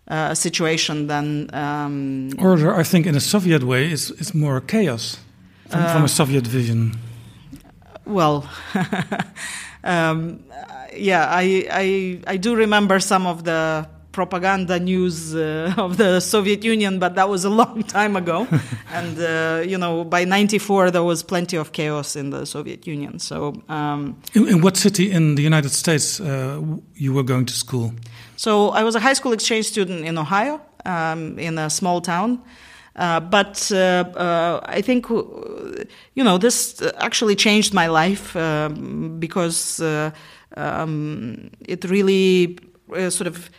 [0.06, 2.76] Uh, situation than um, order.
[2.76, 5.18] I think in a Soviet way is is more chaos
[5.70, 6.92] from, from a uh, Soviet vision.
[8.06, 8.44] Well,
[9.84, 10.44] um,
[10.94, 16.64] yeah, I, I I do remember some of the propaganda news uh, of the Soviet
[16.64, 18.48] Union, but that was a long time ago.
[18.94, 23.20] and uh, you know, by '94 there was plenty of chaos in the Soviet Union.
[23.20, 26.62] So, um, in, in, what city in the United States uh,
[26.96, 27.94] you were going to school?
[28.38, 32.42] So I was a high school exchange student in Ohio, um, in a small town.
[32.96, 39.82] Uh, but uh, uh, I think, you know, this actually changed my life um, because
[40.56, 42.58] um, it really
[43.10, 43.50] sort of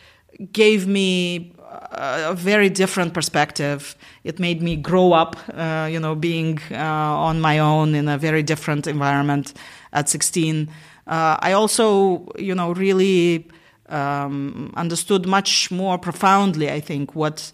[0.53, 1.55] gave me
[1.93, 3.97] a very different perspective.
[4.25, 8.19] It made me grow up, uh, you know, being uh, on my own in a
[8.19, 9.55] very different environment
[9.93, 10.69] at 16.
[11.07, 13.49] Uh, I also, you know, really
[13.89, 17.53] um, understood much more profoundly, I think, what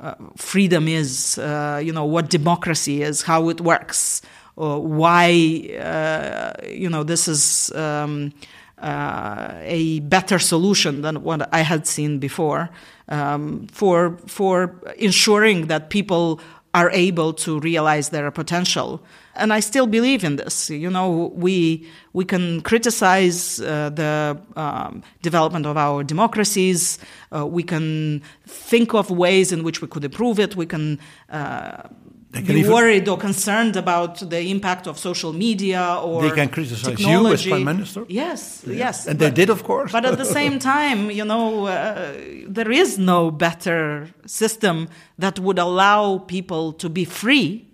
[0.00, 4.22] uh, freedom is, uh, you know, what democracy is, how it works,
[4.54, 7.70] why, uh, you know, this is.
[7.74, 8.32] Um,
[8.78, 12.70] uh, a better solution than what I had seen before
[13.08, 16.40] um, for for ensuring that people
[16.74, 19.00] are able to realize their potential.
[19.34, 20.68] And I still believe in this.
[20.68, 26.98] You know, we we can criticize uh, the um, development of our democracies.
[27.34, 30.54] Uh, we can think of ways in which we could improve it.
[30.54, 30.98] We can
[31.30, 31.88] uh,
[32.32, 36.82] be even, worried or concerned about the impact of social media or they can criticize
[36.82, 37.28] technology.
[37.28, 38.04] you as prime minister.
[38.08, 38.74] Yes, yeah.
[38.74, 39.92] yes, and but, they did, of course.
[39.92, 42.12] but at the same time, you know, uh,
[42.46, 47.68] there is no better system that would allow people to be free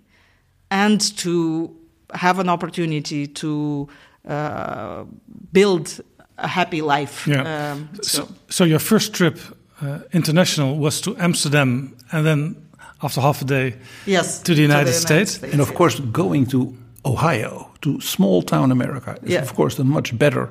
[0.70, 1.76] and to
[2.14, 3.88] have an opportunity to
[4.28, 5.04] uh,
[5.52, 6.00] build
[6.38, 7.26] a happy life.
[7.26, 7.72] Yeah.
[7.72, 8.24] Um, so.
[8.24, 8.28] so.
[8.48, 9.38] so, your first trip
[9.80, 12.56] uh, international was to Amsterdam, and then
[13.02, 13.74] after half a day
[14.06, 15.32] yes, to the United, to the United States.
[15.32, 15.52] States.
[15.52, 19.42] And of course, going to Ohio, to small town America, is yeah.
[19.42, 20.48] of course a much better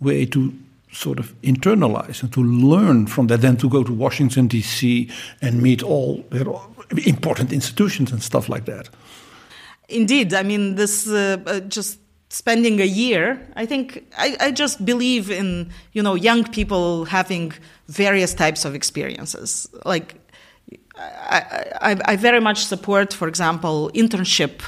[0.00, 0.52] way to
[0.92, 5.08] sort of internalize and to learn from that than to go to Washington, D.C.
[5.40, 6.24] and meet all
[7.06, 8.90] important institutions and stuff like that.
[9.88, 10.34] Indeed.
[10.34, 15.30] I mean, this uh, uh, just spending a year i think I, I, just believe
[15.30, 17.52] in you know young people having
[17.88, 20.14] various types of experiences like
[21.02, 24.62] I, I, I, very much support, for example, internship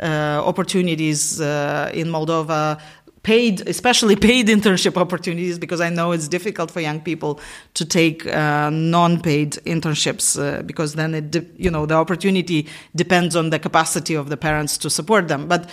[0.00, 2.80] uh, opportunities uh, in Moldova,
[3.22, 7.40] paid, especially paid internship opportunities, because I know it's difficult for young people
[7.74, 13.50] to take uh, non-paid internships, uh, because then it, you know, the opportunity depends on
[13.50, 15.48] the capacity of the parents to support them.
[15.48, 15.68] But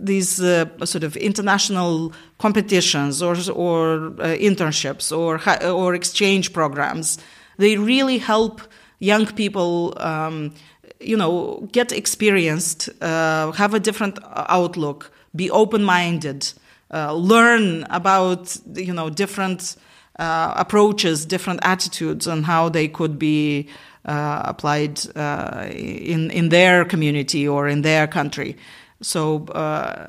[0.00, 7.18] these uh, sort of international competitions or or uh, internships or or exchange programs,
[7.58, 8.60] they really help
[8.98, 9.94] young people.
[9.98, 10.54] Um,
[11.00, 16.52] you know, get experienced, uh, have a different outlook, be open-minded,
[16.92, 19.76] uh, learn about you know different
[20.18, 23.68] uh, approaches, different attitudes, and how they could be
[24.04, 28.56] uh, applied uh, in in their community or in their country.
[29.02, 29.44] So.
[29.46, 30.08] Uh,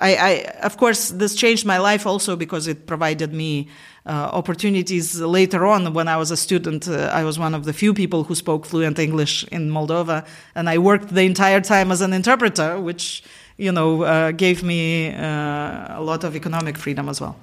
[0.00, 0.30] I, I,
[0.62, 3.72] of course, this changed my life also because it provided me uh,
[4.10, 5.94] opportunities later on.
[5.94, 8.66] When I was a student, uh, I was one of the few people who spoke
[8.66, 10.24] fluent English in Moldova,
[10.54, 13.22] and I worked the entire time as an interpreter, which
[13.56, 17.36] you know uh, gave me a lot of economic freedom as well.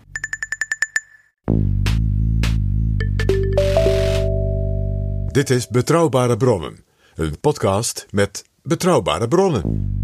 [5.32, 6.84] Dit is Betrouwbare Bronnen,
[7.16, 9.99] een podcast met betrouwbare bronnen.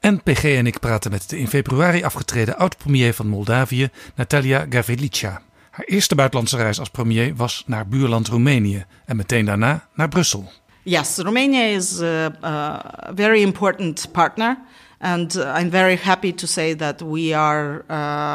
[0.00, 5.42] NPG en ik praten met de in februari afgetreden oud-premier van Moldavië, Natalia Gavrilicea.
[5.70, 10.52] Haar eerste buitenlandse reis als premier was naar buurland Roemenië en meteen daarna naar Brussel.
[10.82, 14.58] Yes, Romania is a, a very important partner,
[14.98, 17.84] and I'm very happy to say that we are.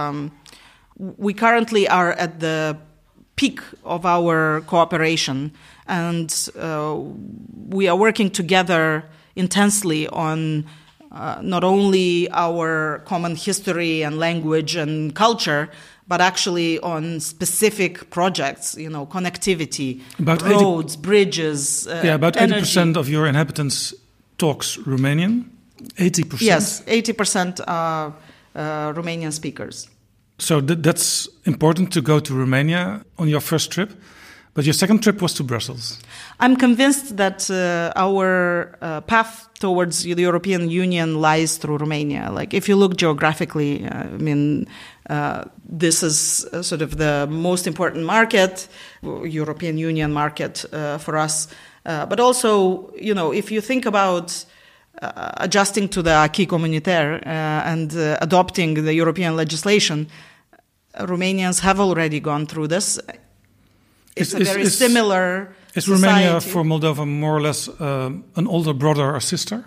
[0.09, 0.31] Um,
[1.17, 2.75] we currently are at the
[3.33, 5.55] peak of our cooperation,
[5.85, 6.93] and uh,
[7.69, 9.03] we are working together
[9.33, 10.65] intensely on
[11.15, 15.69] uh, not only our common history and language and culture,
[16.07, 21.87] but actually on specific projects, you know, connectivity, about roads, 80, bridges.
[21.87, 23.93] Uh, yeah, about eighty percent of your inhabitants
[24.37, 25.45] talks Romanian.
[25.97, 26.41] Eighty percent.
[26.41, 28.13] Yes, eighty percent are
[28.53, 29.87] uh, Romanian speakers.
[30.37, 33.91] So th that's important to go to Romania on your first trip.
[34.55, 35.99] But your second trip was to Brussels.
[36.39, 42.29] I'm convinced that uh, our uh, path towards the European Union lies through Romania.
[42.31, 44.67] Like, if you look geographically, uh, I mean,
[45.09, 48.67] uh, this is uh, sort of the most important market,
[49.01, 51.47] European Union market uh, for us.
[51.83, 54.45] but also, you know, if you think about
[55.37, 60.07] adjusting to the acquis communautaire and adopting the European legislation,
[60.99, 62.99] Romanians have already gone through this
[64.15, 65.55] it's is, a very is, similar.
[65.75, 69.65] Is Romania for Moldova more or less uh, an older brother or sister?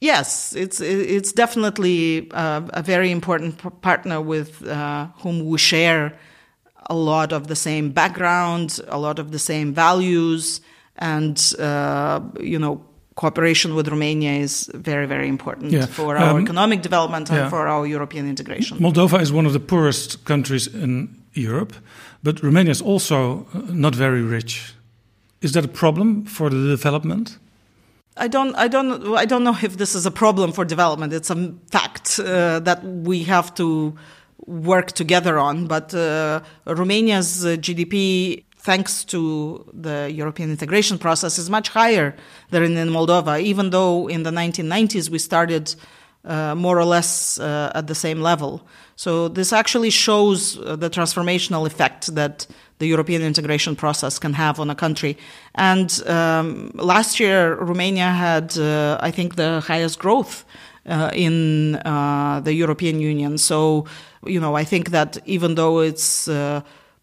[0.00, 6.12] Yes, it's it's definitely uh, a very important partner with uh, whom we share
[6.90, 10.60] a lot of the same background, a lot of the same values,
[10.96, 12.80] and uh, you know
[13.14, 15.86] cooperation with Romania is very, very important yeah.
[15.86, 17.48] for our um, economic development and yeah.
[17.48, 18.78] for our European integration.
[18.78, 21.74] Moldova is one of the poorest countries in Europe.
[22.24, 24.73] But Romania is also uh, not very rich.
[25.44, 27.38] Is that a problem for the development?
[28.16, 31.12] I don't, I don't, I don't know if this is a problem for development.
[31.12, 33.94] It's a fact uh, that we have to
[34.46, 35.66] work together on.
[35.66, 42.16] But uh, Romania's uh, GDP, thanks to the European integration process, is much higher
[42.48, 43.38] than in Moldova.
[43.42, 45.74] Even though in the 1990s we started
[46.24, 48.66] uh, more or less uh, at the same level.
[48.96, 52.46] So this actually shows uh, the transformational effect that
[52.78, 55.16] the European integration process can have on a country.
[55.54, 60.44] And um, last year, Romania had, uh, I think, the highest growth
[60.86, 63.38] uh, in uh, the European Union.
[63.38, 63.86] So,
[64.26, 66.28] you know, I think that even though it's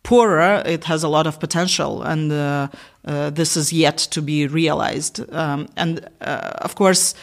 [0.03, 2.31] poorer, it has a lot of potential, and
[3.35, 5.31] this is yet to be realized.
[5.31, 7.13] Um, and of course,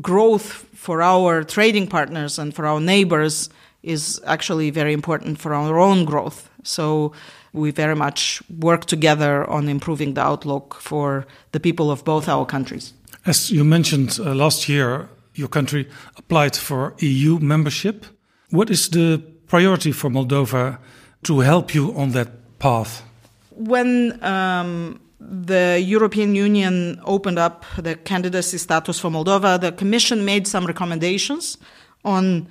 [0.00, 3.48] growth for our trading partners and for our neighbors
[3.82, 6.48] is actually very important for our own growth.
[6.62, 7.12] So
[7.52, 12.46] we very much work together on improving the outlook for the people of both our
[12.46, 12.92] countries.
[13.26, 18.06] As you mentioned uh, last year, your country applied for EU membership.
[18.50, 20.78] What is the priority for Moldova
[21.24, 22.28] to help you on that
[22.58, 23.02] path?
[23.50, 25.00] When um,
[25.30, 31.58] the European Union opened up the candidacy status for Moldova, the Commission made some recommendations
[32.04, 32.46] on,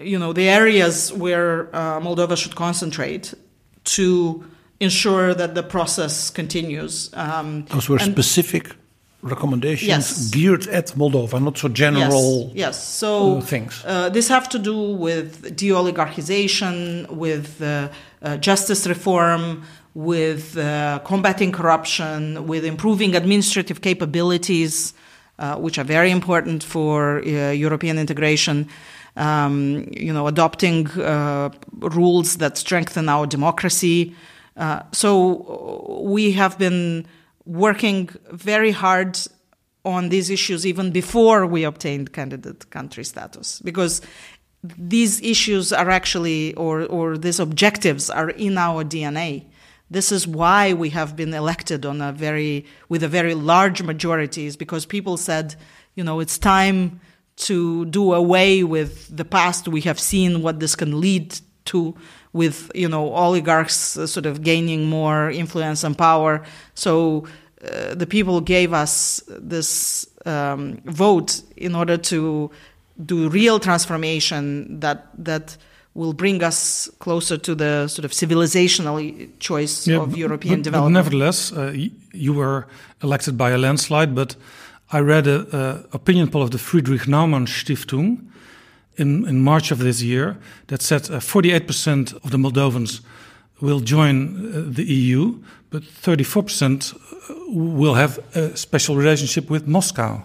[0.00, 3.34] you know, the areas where uh, Moldova should concentrate
[3.84, 4.44] to
[4.80, 7.10] ensure that the process continues.
[7.14, 8.76] Um, Those were specific
[9.22, 10.30] recommendations yes.
[10.30, 12.46] geared at Moldova, not so general.
[12.48, 12.84] Yes, yes.
[12.84, 13.82] so uh, things.
[13.84, 17.88] Uh, this have to do with de-oligarchization, with uh,
[18.22, 19.62] uh justice reform,
[19.94, 24.92] with uh, combating corruption, with improving administrative capabilities,
[25.38, 28.68] uh, which are very important for uh, European integration.
[29.16, 34.14] Um, you know, adopting uh, rules that strengthen our democracy.
[34.56, 37.06] Uh, so we have been
[37.44, 39.18] working very hard
[39.84, 44.00] on these issues even before we obtained candidate country status because
[44.62, 49.44] these issues are actually or or these objectives are in our DNA.
[49.94, 54.46] This is why we have been elected on a very with a very large majority
[54.46, 55.54] is because people said,
[55.94, 57.00] you know, it's time
[57.36, 59.68] to do away with the past.
[59.68, 61.94] We have seen what this can lead to
[62.32, 66.42] with you know oligarchs uh, sort of gaining more influence and power.
[66.74, 67.28] So
[67.62, 72.50] uh, the people gave us this um, vote in order to
[73.06, 75.56] do real transformation that that
[75.94, 80.64] will bring us closer to the sort of civilizational choice Yeah, of European but, but
[80.64, 80.94] development.
[80.94, 81.72] nevertheless, uh,
[82.12, 82.66] you were
[83.02, 84.14] elected by a landslide.
[84.14, 84.36] But
[84.92, 88.18] I read a, a opinion poll of the Friedrich Naumann Stiftung
[88.96, 90.36] in, in March of this year
[90.66, 93.00] that said uh, 48% of the Moldovans
[93.60, 95.38] will join uh, the EU,
[95.70, 96.94] but 34%
[97.48, 100.22] will have a special relationship with Moscow.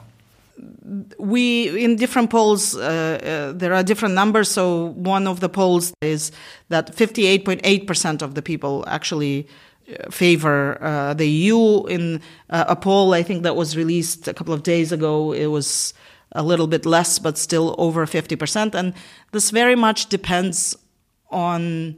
[1.18, 4.50] We in different polls uh, uh, there are different numbers.
[4.50, 6.32] So one of the polls is
[6.70, 9.48] that 58.8% of the people actually
[9.90, 14.34] uh, favor uh, the EU in uh, a poll I think that was released a
[14.34, 15.94] couple of days ago it was
[16.34, 18.94] a little bit less but still over 50% and
[19.32, 20.76] this very much depends
[21.32, 21.96] on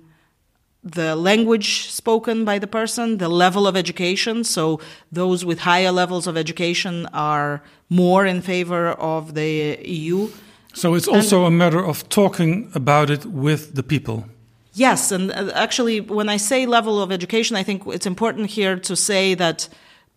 [0.84, 4.44] the language spoken by the person, the level of education.
[4.44, 4.80] So
[5.12, 10.30] those with higher levels of education are more in favor of the EU.
[10.74, 14.26] So it's also a matter of talking about it with the people.
[14.74, 18.80] Yes, and uh, actually, when I say level of education, I think it's important here
[18.80, 19.68] to say that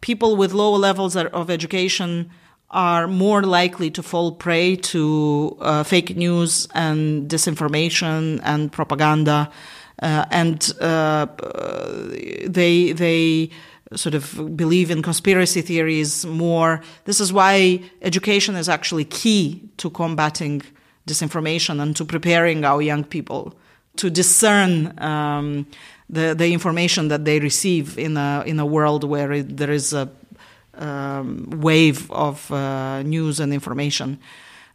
[0.01, 2.31] people with low levels of education
[2.71, 9.51] are more likely to fall prey to uh, fake news and disinformation and propaganda,
[10.01, 11.27] and uh,
[12.47, 13.51] they they
[13.95, 16.81] sort of believe in conspiracy theories more.
[17.05, 20.63] This is why education is actually key to combating
[21.07, 23.55] disinformation and to preparing our young people
[23.97, 25.67] to discern um,
[26.11, 29.93] the the information that they receive in a in a world where it, there is
[29.93, 30.09] a
[30.79, 34.19] um, wave of uh, news and information.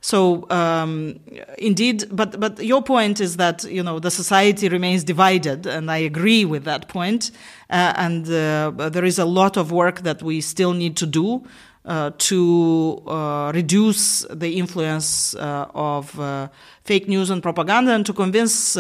[0.02, 1.20] So um,
[1.58, 5.97] indeed, but but your point is that you know the society remains divided, and I
[5.97, 7.32] agree with that point.
[7.70, 11.43] Uh, and uh, there is a lot of work that we still need to do
[11.86, 16.47] uh, to uh, reduce the influence uh, of uh,
[16.86, 18.78] fake news and propaganda, and to convince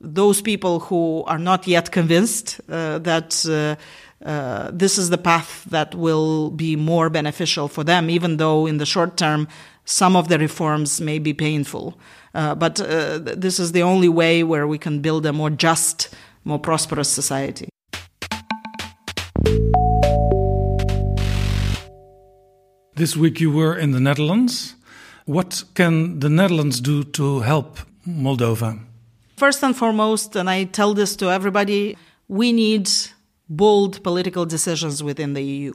[0.00, 3.78] those people who are not yet convinced that.
[4.24, 8.78] Uh, this is the path that will be more beneficial for them, even though in
[8.78, 9.46] the short term
[9.84, 11.98] some of the reforms may be painful.
[12.34, 16.08] Uh, but uh, this is the only way where we can build a more just,
[16.44, 17.68] more prosperous society.
[22.96, 24.76] This week you were in the Netherlands.
[25.26, 28.78] What can the Netherlands do to help Moldova?
[29.36, 31.96] First and foremost, and I tell this to everybody,
[32.28, 32.88] we need
[33.48, 35.72] bold political decisions within the EU.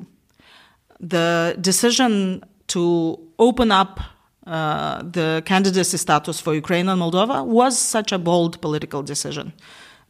[0.99, 3.99] The decision to open up
[4.47, 9.53] uh, the candidacy status for Ukraine and Moldova was such a bold political decision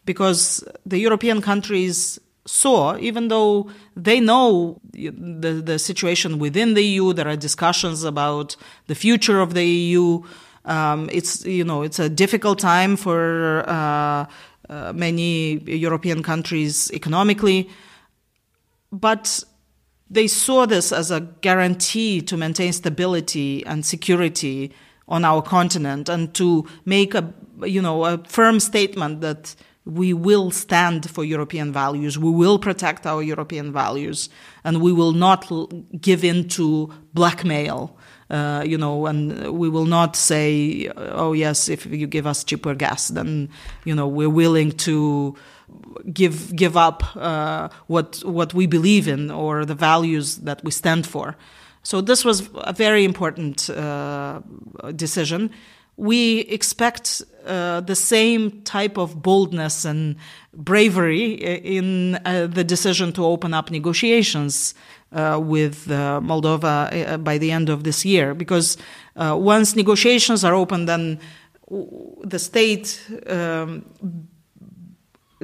[0.05, 7.14] because the European countries saw, even though they know the, the situation within the EU,
[7.14, 8.55] there are discussions about
[8.88, 10.22] the future of the EU.
[10.66, 14.26] Um, it's you know it's a difficult time for uh,
[14.70, 17.70] uh, many European countries economically,
[18.91, 19.43] but
[20.09, 24.72] they saw this as a guarantee to maintain stability and security
[25.07, 29.55] on our continent and to make a you know a firm statement that
[29.86, 34.30] we will stand for European values, we will protect our European values,
[34.63, 35.51] and we will not
[35.99, 37.97] give in to blackmail.
[38.30, 42.75] Uh, you know, and we will not say, "Oh yes, if you give us cheaper
[42.75, 43.49] gas, then
[43.86, 45.36] you know we're willing to
[46.13, 51.07] give give up uh, what what we believe in or the values that we stand
[51.07, 51.36] for."
[51.82, 54.41] So this was a very important uh,
[54.95, 55.49] decision.
[55.99, 60.15] We expect uh, the same type of boldness and
[60.53, 64.75] bravery in uh, the decision to open up negotiations
[65.11, 68.33] uh, with uh, Moldova uh, by the end of this year.
[68.33, 68.77] Because
[69.17, 71.19] uh, once negotiations are open, then
[72.23, 73.83] the state um,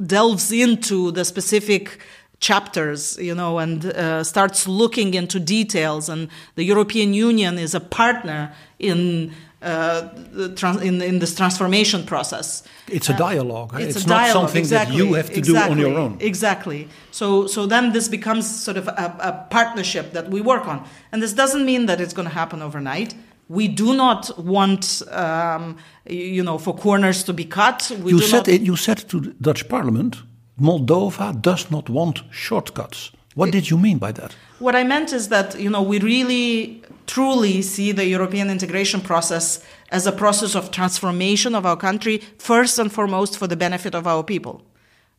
[0.04, 2.00] delves into the specific
[2.38, 6.08] chapters, you know, and uh, starts looking into details.
[6.08, 9.32] And the European Union is a partner in
[9.62, 10.08] uh,
[10.54, 12.62] trans- in, in this transformation process.
[12.88, 13.72] It's a dialogue.
[13.72, 13.78] huh?
[13.78, 15.98] It's, It's, a not dialogue, something exactly, that you have to exactly, do on your
[15.98, 16.16] own.
[16.20, 16.88] Exactly.
[17.10, 21.22] So, so then this becomes sort of a, a partnership that we work on, and
[21.22, 23.14] this doesn't mean that it's going to happen overnight.
[23.48, 25.76] We do not want, um,
[26.08, 27.90] you know, for corners to be cut.
[28.02, 30.22] We You do said not, it, you said to the Dutch Parliament,
[30.60, 33.12] Moldova does not want shortcuts.
[33.36, 34.34] What did you mean by that?
[34.60, 39.62] What I meant is that you know we really truly see the European integration process
[39.92, 44.06] as a process of transformation of our country first and foremost for the benefit of
[44.06, 44.62] our people.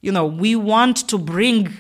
[0.02, 1.72] You know, we want to bring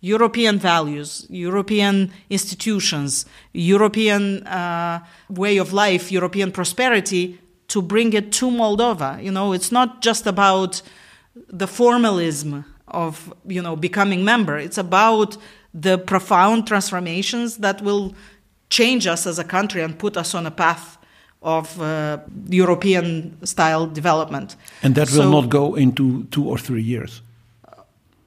[0.00, 8.50] European values, European institutions, European uh, way of life, European prosperity to bring it to
[8.50, 9.22] Moldova.
[9.22, 10.80] You know, it's not just about
[11.48, 14.58] the formalism of you know becoming member.
[14.58, 15.36] It's about
[15.74, 18.14] the profound transformations that will
[18.68, 20.98] change us as a country and put us on a path
[21.42, 22.18] of uh,
[22.48, 24.56] European style development.
[24.82, 27.22] And that will So- not go into two or three years.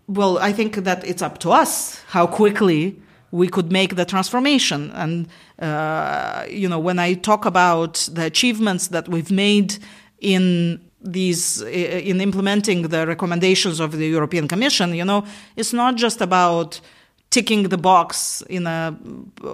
[0.08, 2.96] well, I think that it's up to us how quickly
[3.32, 4.92] we could make the transformation.
[4.94, 5.28] And,
[5.60, 9.78] uh, you know, when I talk about the achievements that we've made
[10.20, 11.62] in these,
[12.10, 15.24] in implementing the recommendations of the European Commission, you know,
[15.56, 16.80] it's not just about
[17.36, 18.96] ticking the box in a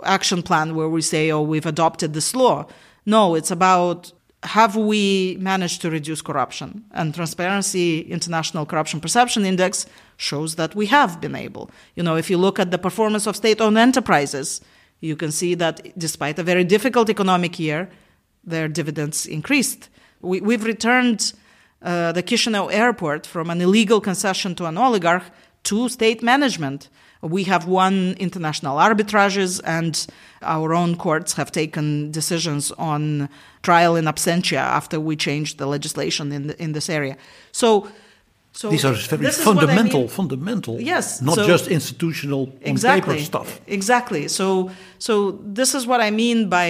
[0.03, 2.57] action plan where we say, oh, we've adopted this law.
[3.05, 4.11] No, it's about
[4.43, 6.69] have we managed to reduce corruption?
[6.91, 9.85] And Transparency International Corruption Perception Index
[10.17, 11.69] shows that we have been able.
[11.95, 14.61] You know, if you look at the performance of state owned enterprises,
[14.99, 17.89] you can see that despite a very difficult economic year,
[18.43, 19.89] their dividends increased.
[20.21, 21.33] We, we've returned
[21.81, 25.23] uh, the Chisinau airport from an illegal concession to an oligarch
[25.63, 26.89] to state management.
[27.21, 30.07] We have won international arbitrages, and
[30.41, 33.29] our own courts have taken decisions on
[33.61, 37.15] trial in absentia after we changed the legislation in the, in this area.
[37.51, 37.87] So,
[38.53, 40.09] so These are very what I fundamental, mean.
[40.09, 40.81] fundamental.
[40.81, 43.61] Yes, Not so- just institutional on exactly paper stuff.
[43.67, 46.67] exactly so so this is what i mean by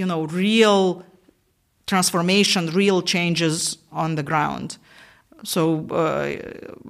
[0.00, 1.04] you know real
[1.86, 4.76] transformation real changes on the ground
[5.42, 6.36] so uh,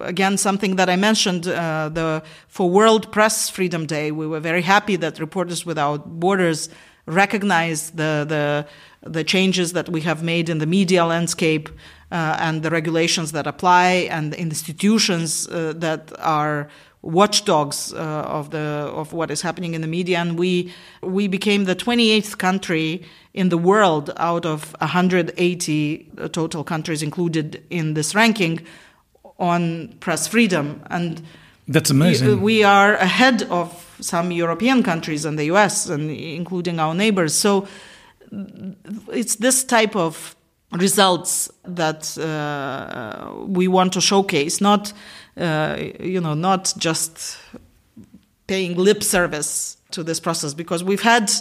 [0.01, 4.61] again something that i mentioned uh, the for world press freedom day we were very
[4.61, 6.69] happy that reporters without borders
[7.05, 8.65] recognized the the
[9.03, 11.69] the changes that we have made in the media landscape
[12.11, 16.69] uh, and the regulations that apply and the institutions uh, that are
[17.01, 20.19] watchdogs uh, of the of what is happening in the media.
[20.19, 20.71] And we
[21.01, 27.93] we became the 28th country in the world out of 180 total countries included in
[27.93, 28.65] this ranking
[29.39, 30.83] on press freedom.
[30.89, 31.21] And
[31.67, 32.41] That's amazing.
[32.41, 37.33] we are ahead of some European countries and the US and including our neighbors.
[37.33, 37.67] So
[39.11, 40.35] it's this type of
[40.71, 44.95] results that uh, we want to showcase not uh,
[45.37, 47.37] you know not just
[48.47, 51.31] paying lip service to this process because we've had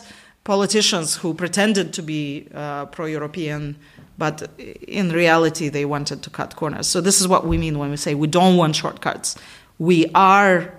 [0.44, 3.76] politicians who pretended to be uh, pro-European,
[4.16, 6.86] but in reality they wanted to cut corners.
[6.86, 9.36] So this is what we mean when we say we don't want shortcuts.
[9.78, 10.72] We are,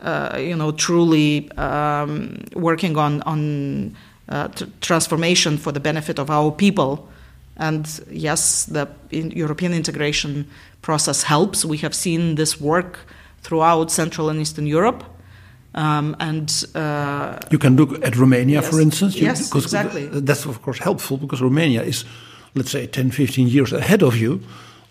[0.00, 3.96] uh, you know, truly um, working on on
[4.28, 7.08] uh, tr- transformation for the benefit of our people.
[7.56, 10.48] And yes, the in European integration
[10.82, 11.64] process helps.
[11.64, 12.98] We have seen this work
[13.42, 15.04] throughout Central and Eastern Europe.
[15.74, 18.68] Um, and uh, You can look at Romania, Yes.
[18.68, 19.16] for instance.
[19.18, 20.08] You- Yes, because exactly.
[20.26, 22.04] That's, of course, helpful because Romania is,
[22.54, 24.40] let's say, 10, 15 years ahead of you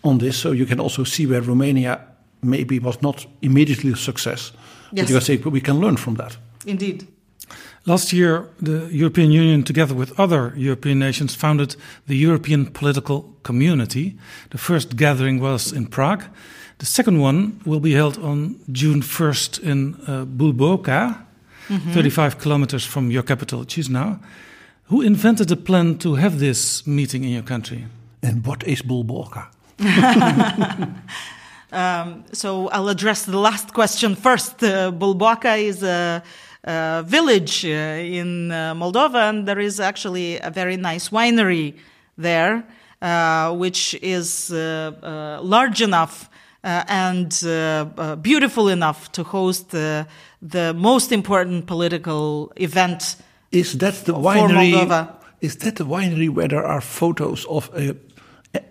[0.02, 0.38] on this.
[0.40, 2.00] So you can also see where Romania
[2.42, 4.52] maybe was not immediately a success.
[4.94, 5.06] Yes.
[5.06, 6.38] But you can say, we can learn from that.
[6.66, 7.08] indeed,
[7.86, 11.76] Last year, the European Union, together with other European nations, founded
[12.08, 14.18] the European Political Community.
[14.50, 16.24] The first gathering was in Prague.
[16.78, 21.26] The second one will be held on June 1st in uh, Bulboaca,
[21.94, 24.20] 35 kilometers from your capital, Chisinau.
[24.86, 27.86] Who invented the plan to have this meeting in your country?
[28.24, 29.48] And what is Bulboaca?
[31.72, 34.64] Um, so I'll address the last question first.
[34.64, 36.24] Uh, Bulboaca is a, a
[36.66, 37.70] village uh,
[38.20, 41.74] in uh, Moldova, and there is actually a very nice winery
[42.18, 42.64] there,
[43.02, 46.30] uh, which is uh, uh, large enough
[46.64, 50.04] uh, and uh, uh, beautiful enough to host uh,
[50.42, 53.16] the most important political event.
[53.52, 54.74] Is that the winery?
[55.42, 57.96] Is that the winery where there are photos of a-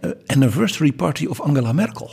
[0.02, 2.10] a anniversary party of Angela Merkel?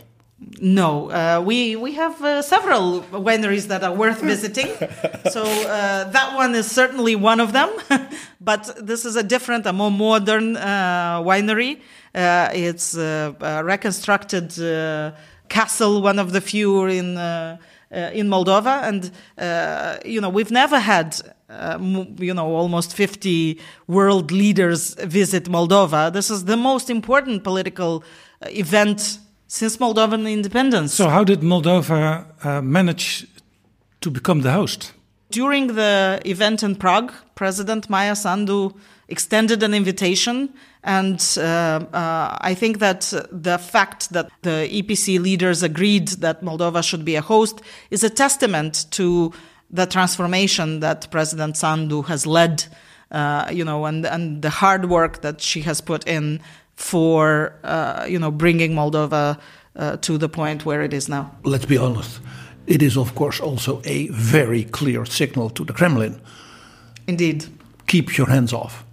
[0.62, 4.68] No, uh, we we have uh, several wineries that are worth visiting.
[5.32, 7.70] so uh, that one is certainly one of them.
[8.42, 11.82] but this is a different, a more modern uh, winery.
[12.14, 15.12] Uh, it's a, a reconstructed uh,
[15.50, 17.18] castle, one of the few in
[17.92, 19.12] in Moldova, and
[20.06, 21.20] you know we've never had.
[22.20, 26.12] you know, almost 50 world leaders visit Moldova.
[26.12, 28.04] This is the most important political
[28.42, 30.94] event since Moldovan independence.
[30.94, 33.28] So, how did Moldova uh, manage
[34.02, 34.94] to become the host?
[35.32, 38.72] During the event in Prague, President Maia Sandu
[39.08, 40.54] extended an invitation.
[40.84, 46.84] And uh, uh, I think that the fact that the EPC leaders agreed that Moldova
[46.84, 49.34] should be a host is a testament to
[49.72, 52.66] the transformation that President Sandu has led,
[53.12, 56.40] uh, you know, and, and the hard work that she has put in
[56.76, 59.38] for uh, you know bringing Moldova
[59.76, 61.32] uh, to the point where it is now.
[61.44, 62.20] Let's be honest.
[62.68, 66.20] It is, of course, also a very clear signal to the Kremlin.
[67.08, 67.46] Indeed.
[67.88, 68.84] Keep your hands off.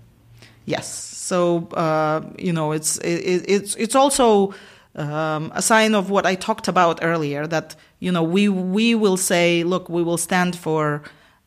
[0.66, 0.86] Yes.
[0.86, 4.52] So uh, you know, it's it, it's it's also
[4.96, 7.46] um, a sign of what I talked about earlier.
[7.46, 11.02] That you know, we we will say, look, we will stand for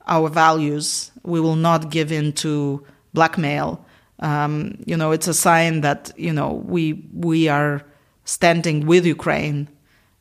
[0.07, 1.11] our values.
[1.23, 2.83] We will not give in to
[3.13, 3.85] blackmail
[4.19, 7.83] um, you know, it's a sign that you know we we are
[8.23, 9.69] standing with Ukraine,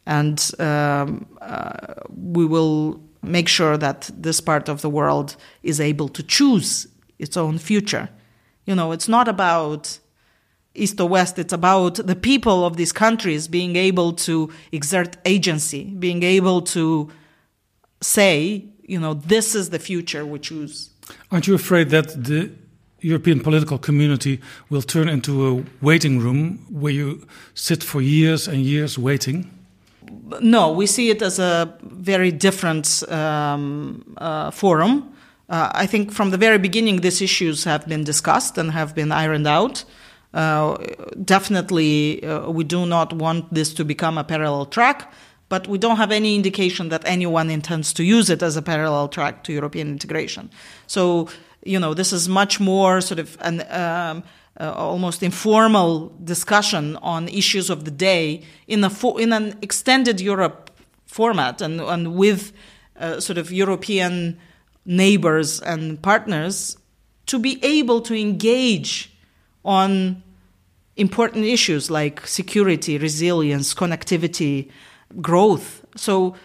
[0.07, 6.09] and um, uh, we will make sure that this part of the world is able
[6.09, 6.87] to choose
[7.19, 8.09] its own future.
[8.67, 9.99] You know, it's not about
[10.75, 11.39] east or west.
[11.39, 17.11] It's about the people of these countries being able to exert agency, being able to
[18.01, 20.91] say, you know, this is the future we choose.
[21.31, 22.51] Aren't you afraid that the
[23.05, 24.41] European political community
[24.71, 29.51] will turn into a waiting room where you sit for years and years waiting?
[30.41, 35.13] No, we see it as a very different um, uh, forum.
[35.51, 39.13] Uh, I think from the very beginning, these issues have been discussed and have been
[39.13, 39.85] ironed out.
[40.33, 40.79] Uh,
[41.25, 45.13] definitely, uh, we do not want this to become a parallel track,
[45.51, 49.09] but we don't have any indication that anyone intends to use it as a parallel
[49.09, 50.49] track to European integration.
[50.87, 51.29] So
[51.65, 54.23] you know, this is much more sort of an um,
[54.61, 60.21] uh, almost informal discussion on issues of the day in a fo- in an extended
[60.21, 60.71] Europe
[61.07, 62.53] format and and with
[63.01, 64.39] uh, sort of European
[64.85, 66.77] neighbors and partners
[67.27, 69.11] to be able to engage
[69.65, 70.23] on
[70.97, 74.71] important issues like security, resilience, connectivity,
[75.21, 75.85] growth.
[75.97, 76.37] So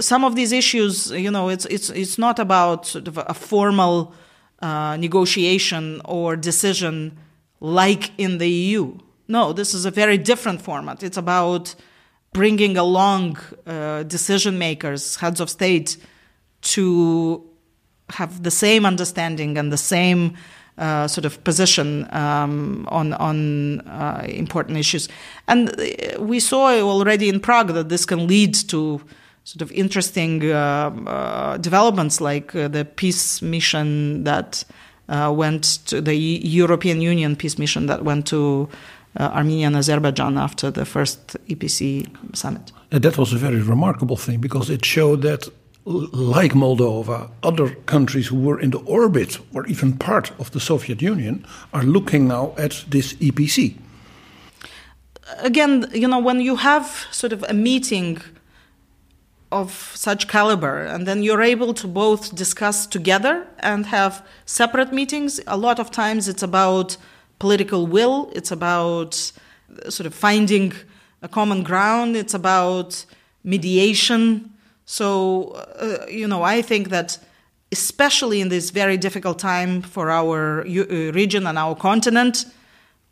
[0.00, 4.14] some of these issues, you know, it's it's it's not about sort of a formal
[4.60, 7.18] uh, negotiation or decision
[7.60, 8.98] like in the EU.
[9.28, 11.02] No, this is a very different format.
[11.02, 11.74] It's about
[12.32, 15.96] bringing along uh, decision makers, heads of state,
[16.60, 17.42] to
[18.10, 20.34] have the same understanding and the same
[20.76, 25.08] uh, sort of position um, on on uh, important issues.
[25.46, 29.00] And uh, we saw already in Prague that this can lead to
[29.44, 34.64] sort of interesting uh, uh, developments like uh, the peace mission that
[35.08, 38.68] uh, went to the European Union peace mission that went to
[39.16, 42.72] uh, Armenia and Azerbaijan after the first EPC summit.
[42.90, 45.48] And that was a very remarkable thing because it showed that,
[45.84, 51.02] like Moldova, other countries who were in the orbit or even part of the Soviet
[51.02, 53.76] Union are looking now at this EPC.
[55.38, 58.20] Again, you know, when you have sort of a meeting
[59.60, 60.84] of such caliber.
[60.84, 65.40] And then you're able to both discuss together and have separate meetings.
[65.46, 66.96] A lot of times it's about
[67.38, 68.30] political will.
[68.34, 69.14] It's about
[69.88, 70.72] sort of finding
[71.22, 72.16] a common ground.
[72.16, 73.06] It's about
[73.44, 74.50] mediation.
[74.86, 77.18] So uh, you know i think that
[77.72, 82.44] especially in this very difficult time for our uh, region and our continent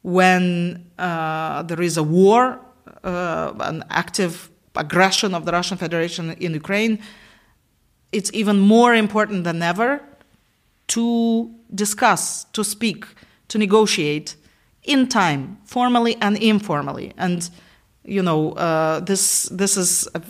[0.02, 2.60] when uh, there is a war
[3.04, 6.98] uh, an active aggression of the Russian Federation in Ukraine,
[8.12, 10.00] it's even more important than ever
[10.88, 13.06] to discuss, to speak,
[13.48, 14.36] to negotiate
[14.84, 17.12] in time, formally and informally.
[17.16, 17.48] And
[18.04, 20.22] you know, uh, this this is a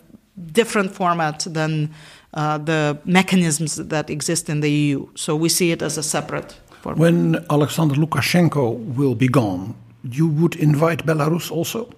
[0.53, 1.91] different format than
[2.35, 5.07] uh, the mechanisms that exist in the EU.
[5.15, 7.01] So we see it as a separate format.
[7.01, 11.89] When Alexander Lukashenko will be gone, you would invite Belarus also.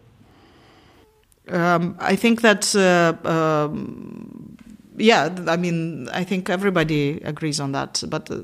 [1.48, 4.56] Um, I think that, uh, um,
[4.96, 8.02] yeah, I mean, I think everybody agrees on that.
[8.08, 8.38] But uh,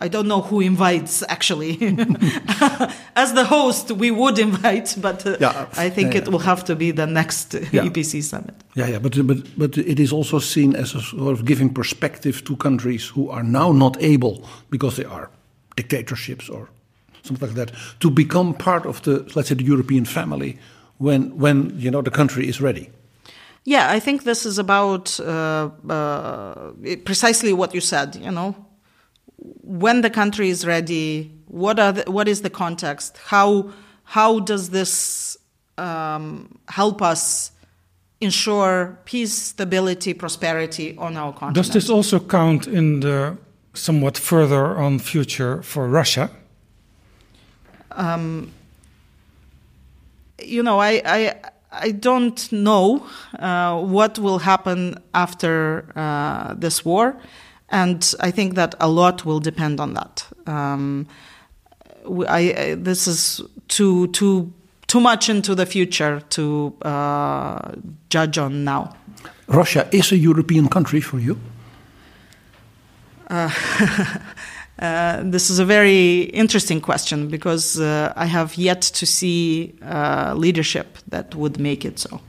[0.00, 1.72] I don't know who invites actually.
[3.16, 5.66] As the host, we would invite, but uh, Yeah.
[5.76, 7.84] I think Yeah, it will have to be the next Yeah.
[7.88, 8.54] EPC summit.
[8.74, 12.42] Yeah, yeah, but, but but it is also seen as a sort of giving perspective
[12.44, 15.30] to countries who are now not able, because they are
[15.76, 16.68] dictatorships or
[17.22, 20.58] something like that, to become part of the let's say the European family
[21.02, 22.90] when when you know the country is ready.
[23.64, 26.72] Yeah, I think this is about uh, uh,
[27.04, 28.16] precisely what you said.
[28.16, 28.54] You know,
[29.62, 33.18] when the country is ready, what are the, what is the context?
[33.26, 33.70] How
[34.04, 35.36] how does this
[35.78, 37.52] um, help us
[38.20, 41.56] ensure peace, stability, prosperity on our continent?
[41.56, 43.36] Does this also count in the
[43.74, 46.30] somewhat further on future for Russia?
[50.44, 51.34] You know, I, I,
[51.72, 53.06] I don't know
[53.38, 57.16] uh, what will happen after uh, this war,
[57.68, 60.26] and I think that a lot will depend on that.
[60.46, 61.06] Um,
[62.28, 64.52] I, I, this is too too
[64.86, 67.72] too much into the future to uh,
[68.10, 68.94] judge on now.
[69.46, 71.38] Russia is a European country for you.
[74.82, 80.32] Uh, this is a very interesting question because uh, I have yet to see uh,
[80.36, 82.20] leadership that would make it so.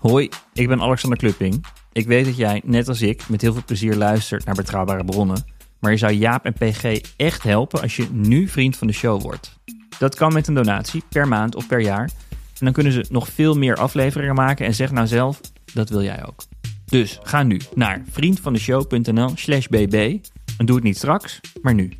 [0.00, 1.64] Hoi, ik ben Alexander Klupping.
[1.92, 5.44] Ik weet dat jij, net als ik, met heel veel plezier luistert naar betrouwbare bronnen.
[5.78, 9.22] Maar je zou Jaap en PG echt helpen als je nu vriend van de show
[9.22, 9.58] wordt.
[9.98, 12.10] Dat kan met een donatie, per maand of per jaar.
[12.30, 15.40] En dan kunnen ze nog veel meer afleveringen maken en zeg nou zelf,
[15.74, 16.42] dat wil jij ook.
[16.84, 20.18] Dus ga nu naar vriendvandeshow.nl slash bb.
[20.62, 21.92] En doe het niet straks, maar nu.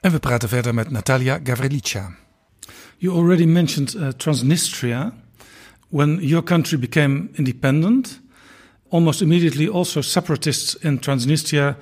[0.00, 2.16] En we praten verder met Natalia Gavrilița.
[2.96, 5.14] You already mentioned uh, Transnistria.
[5.88, 8.20] When your country became independent,
[8.88, 11.76] almost immediately also separatists in Transnistria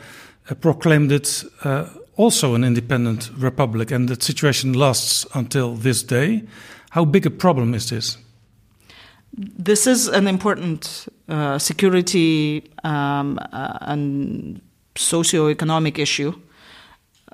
[0.50, 1.82] uh, proclaimed it uh,
[2.14, 6.44] also an independent republic, and that situation lasts until this day.
[6.88, 8.23] How big a problem is this?
[9.36, 14.60] This is an important uh, security um, uh, and
[14.96, 16.32] socio-economic issue.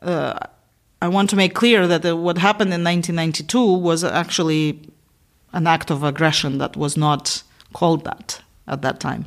[0.03, 0.39] Uh,
[1.03, 4.81] I want to make clear that the, what happened in 1992 was actually
[5.53, 7.43] an act of aggression that was not
[7.73, 9.25] called that at that time.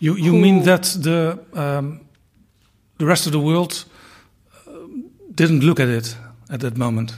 [0.00, 2.00] You you Who- mean that the um,
[2.98, 3.84] the rest of the world
[4.66, 4.70] uh,
[5.34, 6.16] didn't look at it
[6.48, 7.12] at that moment?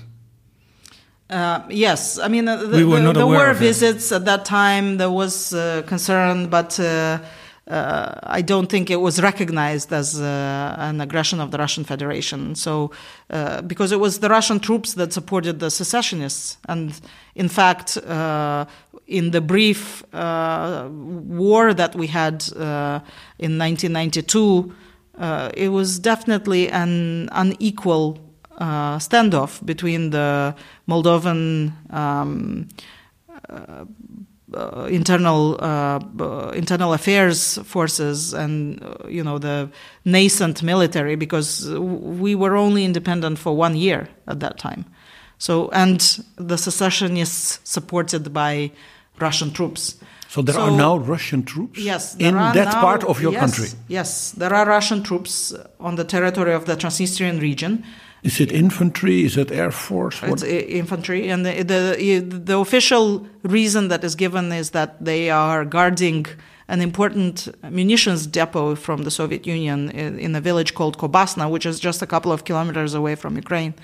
[1.29, 4.97] Uh, yes, I mean uh, the, We were the- there were visits at that time.
[4.99, 7.19] There was uh, concern, but uh,
[7.69, 12.55] uh, I don't think it was recognized as uh, an aggression of the Russian Federation.
[12.55, 12.93] So,
[13.29, 16.93] uh, because it was the Russian troops that supported the secessionists, and
[17.35, 18.67] in fact, uh,
[19.09, 23.01] in the brief uh, war that we had uh,
[23.41, 24.73] in 1992,
[25.19, 28.19] uh, it was definitely an unequal
[28.59, 30.55] uh, standoff between the
[30.89, 32.69] Moldovan um,
[33.49, 33.85] uh,
[34.55, 39.69] uh, internal uh, uh, internal affairs forces and uh, you know the
[40.05, 44.85] nascent military because we were only independent for one year at that time.
[45.39, 46.01] So and
[46.37, 48.71] the secessionists supported by
[49.19, 49.97] Russian troops.
[50.29, 53.69] So there are now Russian troops Yes, in that now- part of your yes, country.
[53.89, 57.85] Yes, there are Russian troops on the territory of the Transnistrian region.
[58.23, 59.25] Is it infantry?
[59.25, 60.21] Is it air force?
[60.23, 60.47] It's i-
[60.81, 66.27] infantry, and the, the the official reason that is given is that they are guarding
[66.69, 71.65] an important munitions depot from the Soviet Union in, in a village called Cobasna, which
[71.67, 73.75] is just a couple of kilometers away from Ukraine.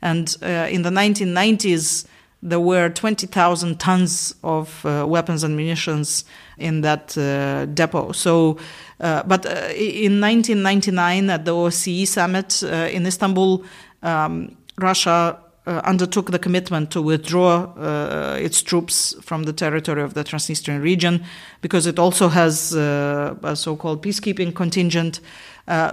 [0.00, 2.06] And uh, in the 1990s,
[2.42, 6.24] there were 20,000 tons of uh, weapons and munitions
[6.60, 8.12] in that uh, depot.
[8.12, 8.58] So,
[9.00, 13.64] uh, but uh, in 1999 at the OSCE summit uh, in Istanbul,
[14.02, 20.14] um, Russia uh, undertook the commitment to withdraw uh, its troops from the territory of
[20.14, 21.24] the Transnistrian region
[21.60, 25.20] because it also has a so-called peacekeeping contingent.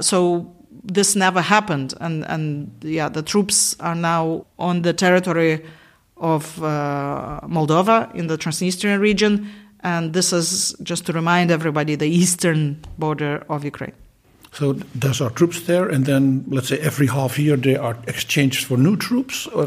[0.02, 0.54] So
[0.84, 5.66] this never happened, and and yeah, the troops are now on the territory
[6.16, 9.48] of Moldova in the Transnistrian region,
[9.92, 12.60] and this is just to remind everybody the eastern
[13.04, 13.96] border of Ukraine.
[14.60, 14.66] So
[15.02, 16.24] there's our troops there, and then
[16.56, 19.38] let's say every half year they are exchanged for new troops.
[19.58, 19.66] Or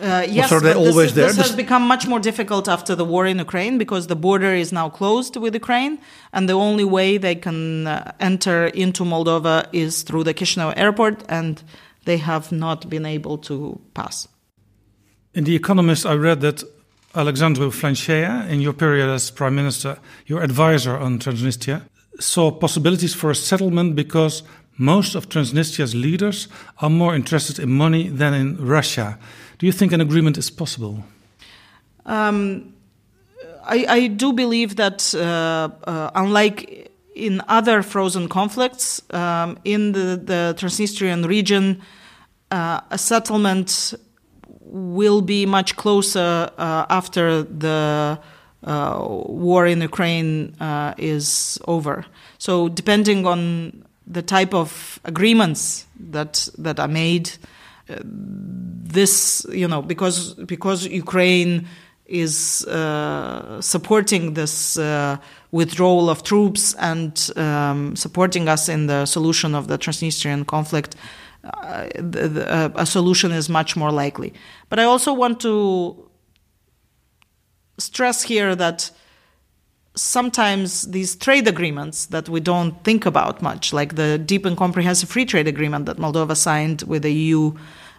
[0.00, 1.26] Uh, yes, are they but this, always there?
[1.26, 4.68] this has become much more difficult after the war in Ukraine because the border is
[4.80, 5.94] now closed with Ukraine,
[6.34, 7.58] and the only way they can
[7.88, 11.54] uh, enter into Moldova is through the Chisinau airport, and
[12.08, 13.54] they have not been able to
[13.98, 14.16] pass.
[15.38, 16.58] In The Economist, I read that
[17.14, 21.82] Alexandru Flenchea, in your period as prime minister, your advisor on Transnistria,
[22.20, 24.42] saw possibilities for a settlement because
[24.76, 26.48] most of Transnistria's leaders
[26.78, 29.18] are more interested in money than in Russia.
[29.58, 31.04] Do you think an agreement is possible?
[32.06, 32.74] Um,
[33.64, 40.16] I, I, do believe that, uh, uh, unlike in other frozen conflicts, um, in the,
[40.24, 41.82] the, Transnistrian region,
[42.50, 43.94] uh, a settlement
[44.70, 48.18] will be much closer uh, after the
[48.64, 52.04] uh, war in Ukraine uh, is over.
[52.38, 57.30] So, depending on the type of agreements that that are made,
[57.88, 61.66] this you know because because Ukraine
[62.08, 65.18] is uh, supporting this uh,
[65.52, 70.96] withdrawal of troops and um, supporting us in the solution of the Transnistrian conflict,
[71.42, 74.32] the, the, uh, a solution is much more likely.
[74.68, 76.10] But I also want to
[77.78, 78.90] stress here that
[79.94, 85.08] sometimes these trade agreements that we don't think about much, like the deep and comprehensive
[85.08, 87.52] free trade agreement that Moldova signed with the EU,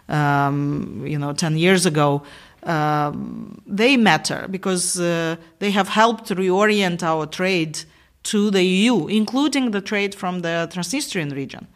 [0.08, 2.22] um, you know, ten years ago,
[2.64, 7.80] um, they matter because uh, they have helped reorient our trade
[8.22, 11.66] to the EU, including the trade from the Transnistrian region.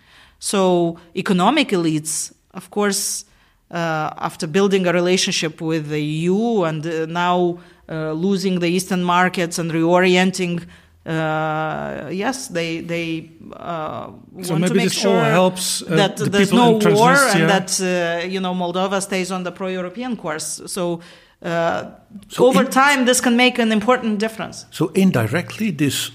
[0.45, 3.25] So, economic elites, of course,
[3.71, 9.03] uh, after building a relationship with the EU and uh, now uh, losing the eastern
[9.03, 10.67] markets and reorienting
[11.07, 14.11] uh, yes, they they uh,
[14.43, 18.27] so want to make sure helps, uh, that the there's no war and that uh,
[18.27, 20.63] you know Moldova stays on the pro-European course.
[20.67, 21.01] So,
[21.43, 21.85] uh,
[22.29, 24.65] so over in, time, this can make an important difference.
[24.71, 26.11] So indirectly, this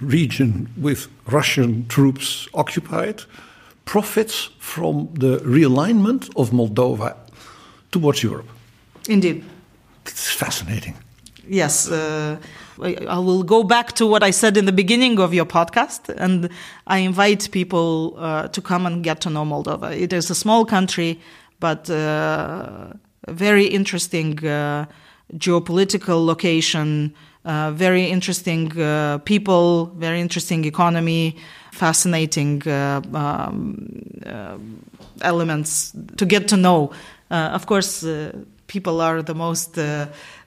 [0.00, 3.24] region with Russian troops occupied
[3.90, 7.16] profits from the realignment of Moldova
[7.90, 8.48] towards Europe.
[9.08, 9.42] Indeed,
[10.06, 10.94] it's fascinating.
[11.48, 11.90] Yes.
[11.90, 12.36] Uh,
[13.08, 16.48] I will go back to what I said in the beginning of your podcast, and
[16.86, 19.90] I invite people uh, to come and get to know Moldova.
[19.90, 21.18] It is a small country,
[21.58, 22.92] but uh,
[23.28, 24.86] very interesting uh,
[25.34, 27.12] geopolitical location,
[27.44, 31.36] uh, very interesting uh, people, very interesting economy,
[31.72, 34.84] fascinating uh, um,
[35.22, 36.92] elements to get to know.
[37.30, 38.04] of course,
[38.66, 39.78] people are the most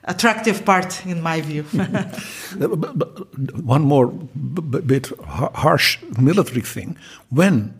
[0.04, 1.62] attractive part, in my view.
[3.64, 4.08] One more
[4.86, 5.12] bit
[5.54, 6.96] harsh military thing.
[7.30, 7.72] When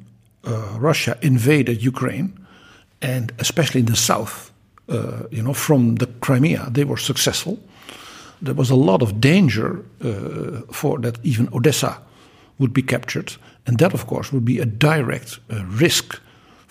[0.47, 2.33] uh, Russia invaded Ukraine,
[3.01, 4.53] and especially in the south,
[4.89, 7.59] uh, you know, from the Crimea, they were successful.
[8.43, 11.99] There was a lot of danger uh, for that even Odessa
[12.59, 13.35] would be captured,
[13.67, 16.21] and that, of course, would be a direct uh, risk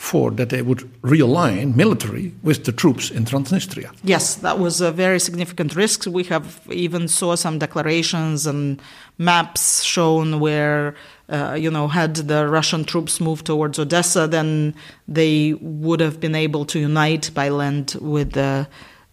[0.03, 3.89] for that they would realign military with the troops in Transnistria.
[4.03, 6.05] Yes, that was a very significant risk.
[6.05, 8.81] We have even saw some declarations and
[9.17, 10.95] maps shown where,
[11.29, 14.75] uh, you know, had the Russian troops moved towards Odessa, then
[15.07, 18.65] they would have been able to unite by land with the uh,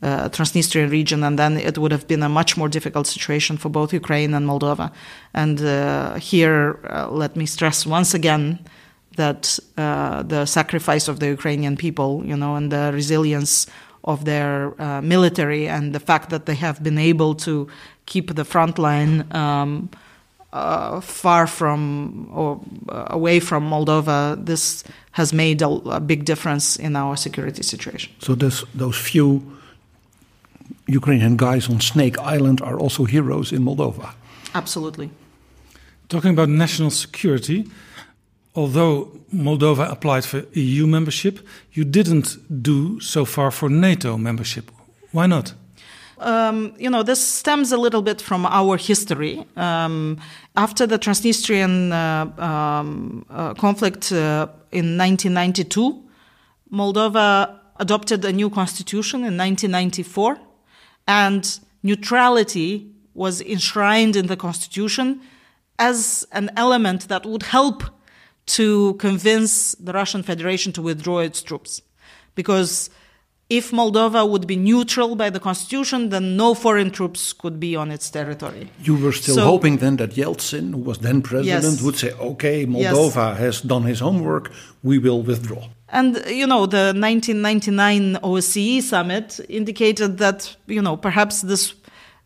[0.03, 3.93] Transnistrian region, and then it would have been a much more difficult situation for both
[3.93, 4.91] Ukraine and Moldova.
[5.35, 8.59] And uh, here, uh, let me stress once again
[9.17, 13.67] that uh, the sacrifice of the Ukrainian people, you know, and the resilience
[14.05, 17.69] of their uh, military and the fact that they have been able to
[18.07, 19.91] keep the front line um,
[20.53, 26.77] uh, far from or uh, away from Moldova, this has made a, a, big difference
[26.77, 28.13] in our security situation.
[28.19, 29.43] So those few
[30.91, 34.15] Ukrainian guys on Snake Island are also heroes in Moldova.
[34.55, 35.11] Absolutely.
[36.09, 37.69] Talking about national security,
[38.55, 44.71] although Moldova applied for EU membership, you didn't do so far for NATO membership.
[45.13, 45.55] Why not?
[46.19, 49.45] Um, you know, this stems a little bit from our history.
[49.57, 50.19] Um,
[50.55, 56.03] after the Transnistrian uh, um, uh, conflict uh, in 1992,
[56.73, 60.39] Moldova adopted a new constitution in 1994,
[61.07, 65.21] and neutrality was enshrined in the constitution
[65.79, 67.83] as an element that would help
[68.47, 71.83] to convince the Russian Federation to withdraw its troops.
[72.35, 72.91] Because
[73.51, 77.91] if Moldova would be neutral by the constitution, then no foreign troops could be on
[77.91, 78.71] its territory.
[78.81, 81.83] You were still so, hoping then that Yeltsin, who was then president, yes.
[81.83, 83.39] would say, okay, Moldova yes.
[83.39, 84.53] has done his homework,
[84.85, 85.69] we will withdraw.
[85.89, 91.75] And, you know, the 1999 OSCE summit indicated that, you know, perhaps this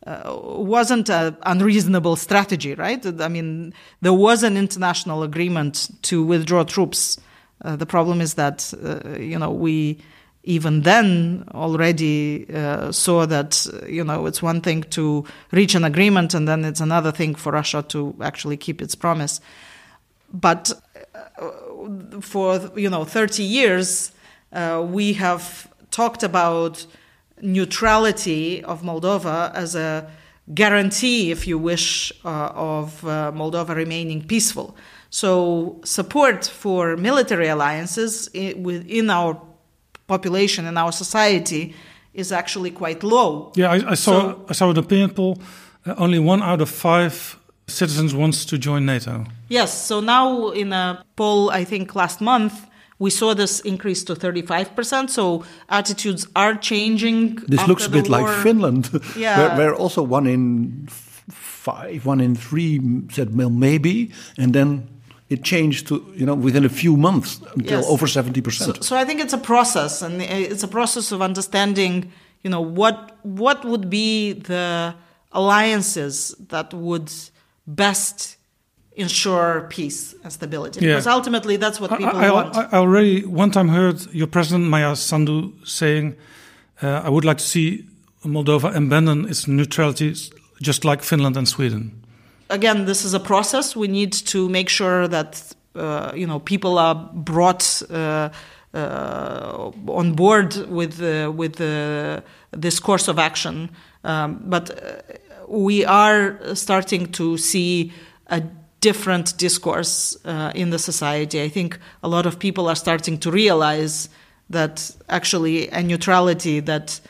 [0.06, 3.02] uh, wasn't an unreasonable strategy, right?
[3.22, 3.72] I mean,
[4.02, 7.16] there was an international agreement to withdraw troops.
[7.64, 9.98] Uh, the problem is that, uh, you know, we
[10.44, 16.34] even then already uh, saw that you know it's one thing to reach an agreement
[16.34, 19.40] and then it's another thing for Russia to actually keep its promise.
[20.32, 20.72] But
[21.14, 24.12] uh, for you know 30 years,
[24.52, 26.86] uh, we have talked about
[27.40, 30.10] neutrality of Moldova as a
[30.52, 34.76] guarantee, if you wish, uh, of uh, Moldova remaining peaceful.
[35.08, 39.40] So support for military alliances within our
[40.06, 41.74] population in our society
[42.12, 43.52] is actually quite low.
[43.56, 45.38] Yeah, I, I saw so, I saw an opinion poll.
[45.86, 49.24] Uh, only one out of five citizens wants to join NATO.
[49.48, 49.86] Yes.
[49.86, 52.66] So now in a poll, I think last month.
[53.00, 57.34] We saw this increase to 35%, so attitudes are changing.
[57.48, 58.20] This looks a bit war.
[58.20, 59.36] like Finland, yeah.
[59.36, 60.86] where, where also one in
[61.28, 62.80] five, one in three
[63.10, 64.88] said, well, maybe, and then
[65.34, 67.92] it changed to you know within a few months until yes.
[67.94, 68.52] over 70%.
[68.52, 71.94] So, so, I think it's a process and it's a process of understanding
[72.44, 74.10] you know what what would be
[74.50, 74.94] the
[75.40, 76.14] alliances
[76.52, 77.10] that would
[77.66, 78.36] best
[79.04, 80.92] ensure peace and stability yeah.
[80.92, 82.56] because ultimately that's what people I, I, want.
[82.56, 86.14] I already one time heard your president Maia Sandu saying
[86.82, 87.66] uh, I would like to see
[88.24, 90.14] Moldova abandon its neutrality
[90.62, 92.03] just like Finland and Sweden
[92.50, 93.76] again, this is a process.
[93.76, 98.30] We need to make sure that uh, you know people are brought uh,
[98.72, 101.00] uh, on board with
[101.34, 101.56] with
[102.52, 103.70] this course of action.
[104.04, 105.02] Um, but uh,
[105.48, 107.92] we are starting to see
[108.26, 108.42] a
[108.80, 111.42] different discourse uh, in the society.
[111.42, 114.10] I think a lot of people are starting to realize
[114.50, 117.00] that actually a neutrality that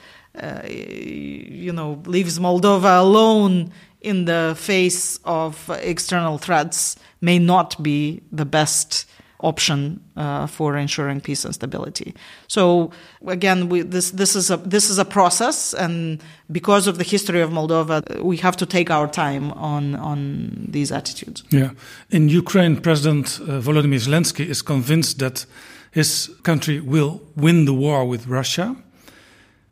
[0.40, 3.72] uh, you know leaves Moldova alone
[4.04, 9.06] in the face of external threats may not be the best
[9.40, 12.14] option uh, for ensuring peace and stability.
[12.48, 12.90] So
[13.26, 17.42] again, we, this this is a this is a process, and because of the history
[17.42, 21.44] of Moldova, we have to take our time on on these attitudes.
[21.50, 21.70] Yeah,
[22.10, 25.46] in Ukraine, President uh, Volodymyr Zelensky is convinced that
[25.90, 28.76] his country will win the war with Russia.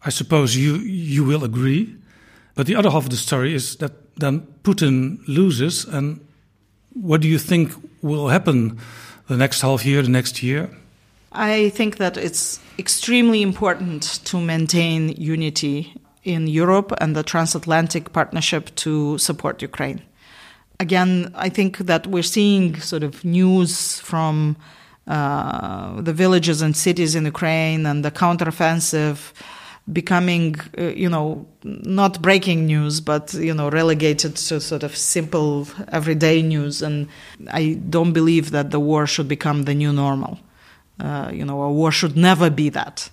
[0.06, 0.76] I suppose you
[1.14, 1.96] you will agree.
[2.54, 6.20] But the other half of the story is that then Putin loses, and
[6.94, 8.78] what do you think will happen
[9.28, 10.70] the next half year, the next year?
[11.32, 15.94] I think that it's extremely important to maintain unity
[16.24, 20.02] in Europe and the transatlantic partnership to support Ukraine.
[20.78, 24.56] Again, I think that we're seeing sort of news from
[25.06, 29.32] uh, the villages and cities in Ukraine and the counteroffensive
[29.90, 35.66] becoming, uh, you know, not breaking news, but, you know, relegated to sort of simple
[35.88, 36.82] everyday news.
[36.82, 37.08] And
[37.50, 40.38] I don't believe that the war should become the new normal.
[41.00, 43.10] Uh, you know, a war should never be that.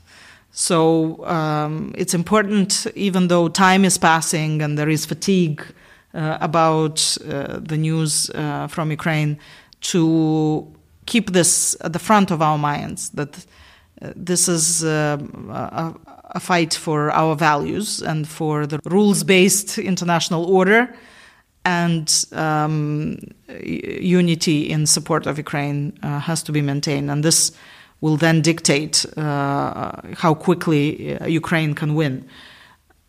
[0.52, 5.64] So um, it's important, even though time is passing and there is fatigue
[6.14, 9.40] uh, about uh, the news uh, from Ukraine,
[9.82, 10.68] to
[11.06, 13.46] keep this at the front of our minds that
[14.16, 15.18] this is uh,
[15.50, 15.94] a,
[16.32, 20.94] a fight for our values and for the rules based international order
[21.66, 23.20] and um,
[23.62, 27.12] unity in support of Ukraine uh, has to be maintained.
[27.12, 27.52] And this
[28.02, 32.26] will then dictate uh, how quickly uh, Ukraine can win.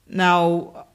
[0.08, 0.86] Now,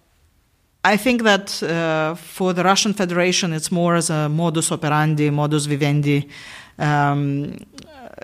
[0.83, 5.65] I think that uh, for the Russian Federation, it's more as a modus operandi, modus
[5.65, 6.29] vivendi.
[6.77, 7.57] Um,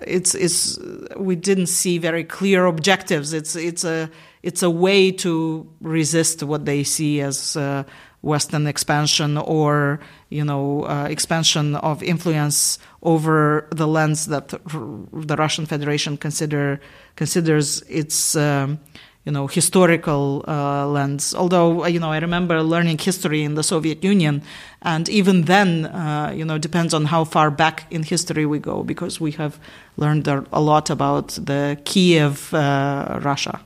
[0.05, 0.79] it's it's
[1.17, 3.33] we didn't see very clear objectives.
[3.33, 4.09] It's it's a
[4.43, 7.83] it's a way to resist what they see as uh,
[8.21, 9.99] Western expansion or
[10.29, 16.79] you know uh, expansion of influence over the lens that the Russian Federation consider
[17.15, 18.35] considers its.
[18.35, 18.79] Um,
[19.25, 21.35] you know historical uh, lens.
[21.35, 24.41] Although you know I remember learning history in the Soviet Union,
[24.81, 28.83] and even then uh, you know depends on how far back in history we go
[28.83, 29.59] because we have
[30.01, 33.59] learned a lot about the Kiev uh, Russia.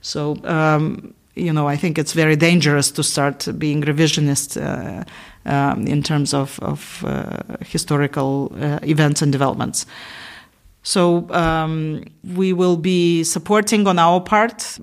[0.00, 0.36] So.
[0.44, 5.04] Um, you know, I think it's very dangerous to start being revisionist uh,
[5.48, 9.86] um, in terms of, of uh, historical uh, events and developments.
[10.82, 14.78] So um, we will be supporting on our part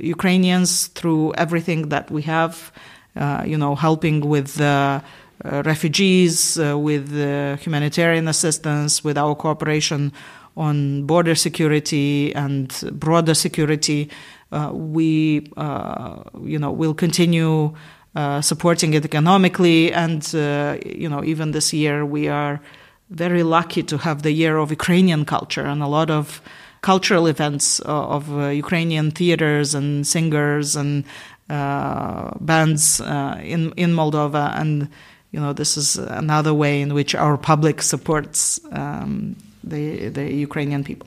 [0.00, 2.72] Ukrainians through everything that we have.
[3.14, 4.98] Uh, you know, helping with uh,
[5.42, 7.12] refugees, uh, with
[7.60, 10.12] humanitarian assistance, with our cooperation
[10.56, 14.10] on border security and broader security.
[14.50, 17.74] Uh, we, uh, you know, will continue
[18.40, 20.32] supporting it economically, and
[20.84, 22.60] you know, even this year we are
[23.08, 26.42] very lucky to have the year of Ukrainian culture, and a lot of
[26.82, 31.04] cultural events uh, of uh, Ukrainian theaters and singers and
[31.48, 34.88] uh, bands uh, in in Moldova, and
[35.30, 40.84] you know this is another way in which our public supports um, the the Ukrainian
[40.84, 41.06] people.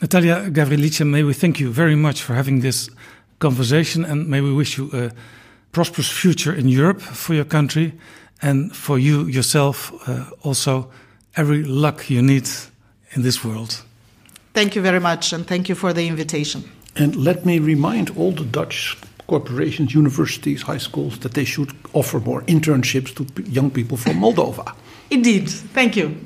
[0.00, 2.90] Natalia Gavrilița, may we thank you very much for having this
[3.38, 5.10] conversation, and may we wish you a
[5.70, 7.92] prosperous future in Europe for your country,
[8.40, 10.90] and for you yourself uh, also
[11.36, 12.48] every luck you need
[13.14, 13.84] in this world.
[14.54, 16.64] Thank you very much, and thank you for the invitation.
[16.96, 22.20] And let me remind all the Dutch corporations, universities, high schools that they should offer
[22.20, 24.74] more internships to young people from Moldova.
[25.10, 26.16] Indeed, thank you.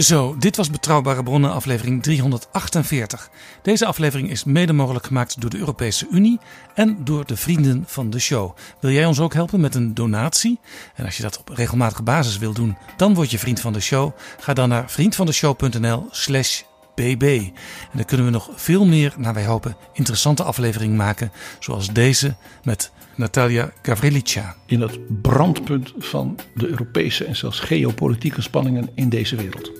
[0.00, 3.30] Zo, dit was Betrouwbare Bronnen, aflevering 348.
[3.62, 6.38] Deze aflevering is mede mogelijk gemaakt door de Europese Unie
[6.74, 8.56] en door de vrienden van de show.
[8.80, 10.58] Wil jij ons ook helpen met een donatie?
[10.94, 13.80] En als je dat op regelmatige basis wil doen, dan word je vriend van de
[13.80, 14.12] show.
[14.38, 16.62] Ga dan naar vriendvandeshow.nl/slash
[16.94, 17.22] bb.
[17.22, 21.32] En dan kunnen we nog veel meer, naar wij hopen, interessante afleveringen maken.
[21.58, 24.56] Zoals deze met Natalia Gavrilica.
[24.66, 29.79] In het brandpunt van de Europese en zelfs geopolitieke spanningen in deze wereld.